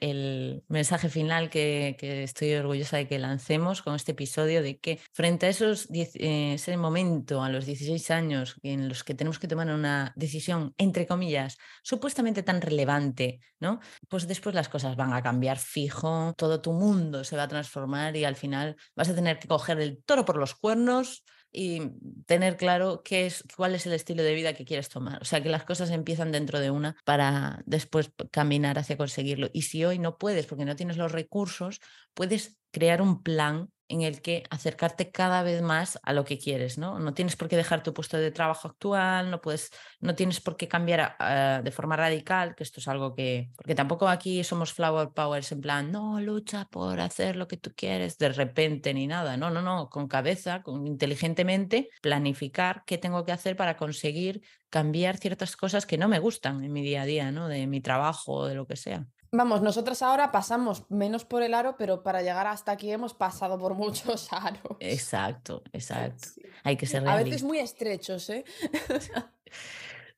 el 0.00 0.64
mensaje 0.68 1.08
final 1.08 1.50
que, 1.50 1.96
que 1.98 2.22
estoy 2.22 2.54
orgullosa 2.54 2.96
de 2.96 3.06
que 3.06 3.18
lancemos 3.18 3.82
con 3.82 3.94
este 3.94 4.12
episodio 4.12 4.62
de 4.62 4.78
que 4.78 4.98
frente 5.12 5.46
a 5.46 5.50
esos 5.50 5.88
eh, 5.92 6.54
ese 6.54 6.76
momento 6.76 7.42
a 7.42 7.50
los 7.50 7.66
16 7.66 8.10
años 8.10 8.56
en 8.62 8.88
los 8.88 9.04
que 9.04 9.14
tenemos 9.14 9.38
que 9.38 9.48
tomar 9.48 9.68
una 9.68 10.12
decisión, 10.16 10.74
entre 10.78 11.06
comillas, 11.06 11.58
supuestamente 11.82 12.42
tan 12.42 12.60
relevante, 12.60 13.40
¿no? 13.60 13.80
Pues 14.08 14.26
después 14.26 14.54
las 14.54 14.68
cosas 14.68 14.96
van 14.96 15.12
a 15.12 15.22
cambiar 15.22 15.58
fijo, 15.58 16.34
todo 16.36 16.60
tu 16.60 16.72
mundo 16.72 17.22
se 17.24 17.36
va 17.36 17.44
a 17.44 17.48
transformar 17.48 18.16
y 18.16 18.24
al 18.24 18.36
final 18.36 18.76
vas 18.96 19.08
a 19.08 19.14
tener 19.14 19.38
que 19.38 19.48
coger 19.48 19.80
el 19.80 20.02
toro 20.02 20.24
por 20.24 20.36
los 20.36 20.54
cuernos 20.54 21.22
y 21.52 21.82
tener 22.26 22.56
claro 22.56 23.02
qué 23.04 23.26
es, 23.26 23.44
cuál 23.56 23.74
es 23.74 23.86
el 23.86 23.92
estilo 23.92 24.22
de 24.22 24.34
vida 24.34 24.54
que 24.54 24.64
quieres 24.64 24.88
tomar. 24.88 25.20
O 25.20 25.24
sea, 25.24 25.42
que 25.42 25.48
las 25.48 25.64
cosas 25.64 25.90
empiezan 25.90 26.32
dentro 26.32 26.60
de 26.60 26.70
una 26.70 26.96
para 27.04 27.62
después 27.66 28.10
caminar 28.30 28.78
hacia 28.78 28.96
conseguirlo. 28.96 29.48
Y 29.52 29.62
si 29.62 29.84
hoy 29.84 29.98
no 29.98 30.18
puedes 30.18 30.46
porque 30.46 30.64
no 30.64 30.76
tienes 30.76 30.96
los 30.96 31.12
recursos, 31.12 31.80
puedes 32.14 32.58
crear 32.70 33.02
un 33.02 33.22
plan 33.22 33.70
en 33.90 34.02
el 34.02 34.22
que 34.22 34.44
acercarte 34.50 35.10
cada 35.10 35.42
vez 35.42 35.60
más 35.62 35.98
a 36.02 36.12
lo 36.12 36.24
que 36.24 36.38
quieres, 36.38 36.78
¿no? 36.78 36.98
No 37.00 37.12
tienes 37.12 37.36
por 37.36 37.48
qué 37.48 37.56
dejar 37.56 37.82
tu 37.82 37.92
puesto 37.92 38.16
de 38.16 38.30
trabajo 38.30 38.68
actual, 38.68 39.30
no 39.30 39.40
puedes, 39.40 39.70
no 40.00 40.14
tienes 40.14 40.40
por 40.40 40.56
qué 40.56 40.68
cambiar 40.68 41.16
de 41.62 41.70
forma 41.72 41.96
radical, 41.96 42.54
que 42.54 42.62
esto 42.62 42.80
es 42.80 42.88
algo 42.88 43.14
que, 43.14 43.50
porque 43.56 43.74
tampoco 43.74 44.08
aquí 44.08 44.44
somos 44.44 44.72
flower 44.72 45.10
powers 45.10 45.50
en 45.52 45.60
plan, 45.60 45.90
no, 45.90 46.20
lucha 46.20 46.66
por 46.70 47.00
hacer 47.00 47.36
lo 47.36 47.48
que 47.48 47.56
tú 47.56 47.72
quieres 47.74 48.16
de 48.16 48.30
repente 48.30 48.94
ni 48.94 49.06
nada, 49.06 49.36
no, 49.36 49.50
no, 49.50 49.60
no, 49.60 49.90
con 49.90 50.06
cabeza, 50.06 50.62
con 50.62 50.86
inteligentemente 50.86 51.88
planificar 52.00 52.84
qué 52.86 52.96
tengo 52.96 53.24
que 53.24 53.32
hacer 53.32 53.56
para 53.56 53.76
conseguir 53.76 54.42
cambiar 54.70 55.18
ciertas 55.18 55.56
cosas 55.56 55.84
que 55.84 55.98
no 55.98 56.08
me 56.08 56.20
gustan 56.20 56.62
en 56.62 56.72
mi 56.72 56.82
día 56.82 57.02
a 57.02 57.06
día, 57.06 57.32
¿no? 57.32 57.48
De 57.48 57.66
mi 57.66 57.80
trabajo 57.80 58.46
de 58.46 58.54
lo 58.54 58.66
que 58.66 58.76
sea. 58.76 59.06
Vamos, 59.32 59.62
nosotras 59.62 60.02
ahora 60.02 60.32
pasamos 60.32 60.90
menos 60.90 61.24
por 61.24 61.42
el 61.42 61.54
aro, 61.54 61.76
pero 61.76 62.02
para 62.02 62.20
llegar 62.20 62.46
hasta 62.48 62.72
aquí 62.72 62.90
hemos 62.90 63.14
pasado 63.14 63.58
por 63.58 63.74
muchos 63.76 64.32
aros. 64.32 64.76
Exacto, 64.80 65.62
exacto. 65.72 66.28
Sí. 66.34 66.42
Hay 66.64 66.76
que 66.76 66.86
ser 66.86 67.06
A 67.08 67.16
veces 67.16 67.42
muy 67.42 67.58
estrechos, 67.58 68.28
¿eh? 68.30 68.44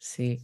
Sí. 0.04 0.40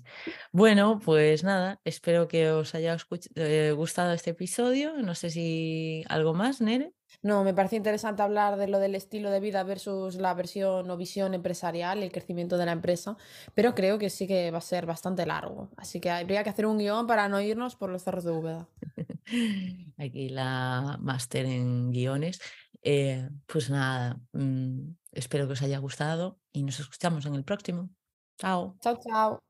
Bueno, 0.52 1.00
pues 1.04 1.42
nada, 1.42 1.80
espero 1.82 2.28
que 2.28 2.48
os 2.52 2.76
haya 2.76 2.96
eh, 3.34 3.72
gustado 3.74 4.12
este 4.12 4.30
episodio. 4.30 4.92
No 5.02 5.16
sé 5.16 5.30
si 5.30 6.04
algo 6.08 6.32
más, 6.32 6.60
Nere. 6.60 6.92
No, 7.22 7.42
me 7.42 7.52
parece 7.52 7.76
interesante 7.76 8.22
hablar 8.22 8.56
de 8.56 8.68
lo 8.68 8.78
del 8.78 8.94
estilo 8.94 9.30
de 9.30 9.40
vida 9.40 9.64
versus 9.64 10.14
la 10.16 10.34
versión 10.34 10.88
o 10.88 10.96
visión 10.96 11.34
empresarial, 11.34 12.02
el 12.02 12.12
crecimiento 12.12 12.56
de 12.58 12.66
la 12.66 12.72
empresa, 12.72 13.16
pero 13.54 13.74
creo 13.74 13.98
que 13.98 14.08
sí 14.08 14.28
que 14.28 14.50
va 14.52 14.58
a 14.58 14.60
ser 14.60 14.86
bastante 14.86 15.26
largo. 15.26 15.68
Así 15.76 16.00
que 16.00 16.10
habría 16.10 16.44
que 16.44 16.50
hacer 16.50 16.66
un 16.66 16.78
guion 16.78 17.06
para 17.08 17.28
no 17.28 17.40
irnos 17.40 17.74
por 17.74 17.90
los 17.90 18.04
cerros 18.04 18.24
de 18.24 18.30
Úbeda. 18.30 18.68
Aquí 19.98 20.28
la 20.28 20.96
máster 21.00 21.46
en 21.46 21.90
guiones. 21.90 22.40
Eh, 22.82 23.28
pues 23.46 23.70
nada, 23.70 24.20
mm, 24.32 24.92
espero 25.12 25.46
que 25.46 25.54
os 25.54 25.62
haya 25.62 25.78
gustado 25.78 26.40
y 26.52 26.62
nos 26.62 26.78
escuchamos 26.78 27.26
en 27.26 27.34
el 27.34 27.44
próximo. 27.44 27.90
Chao. 28.38 28.78
Chao, 28.80 28.96
chao. 29.02 29.47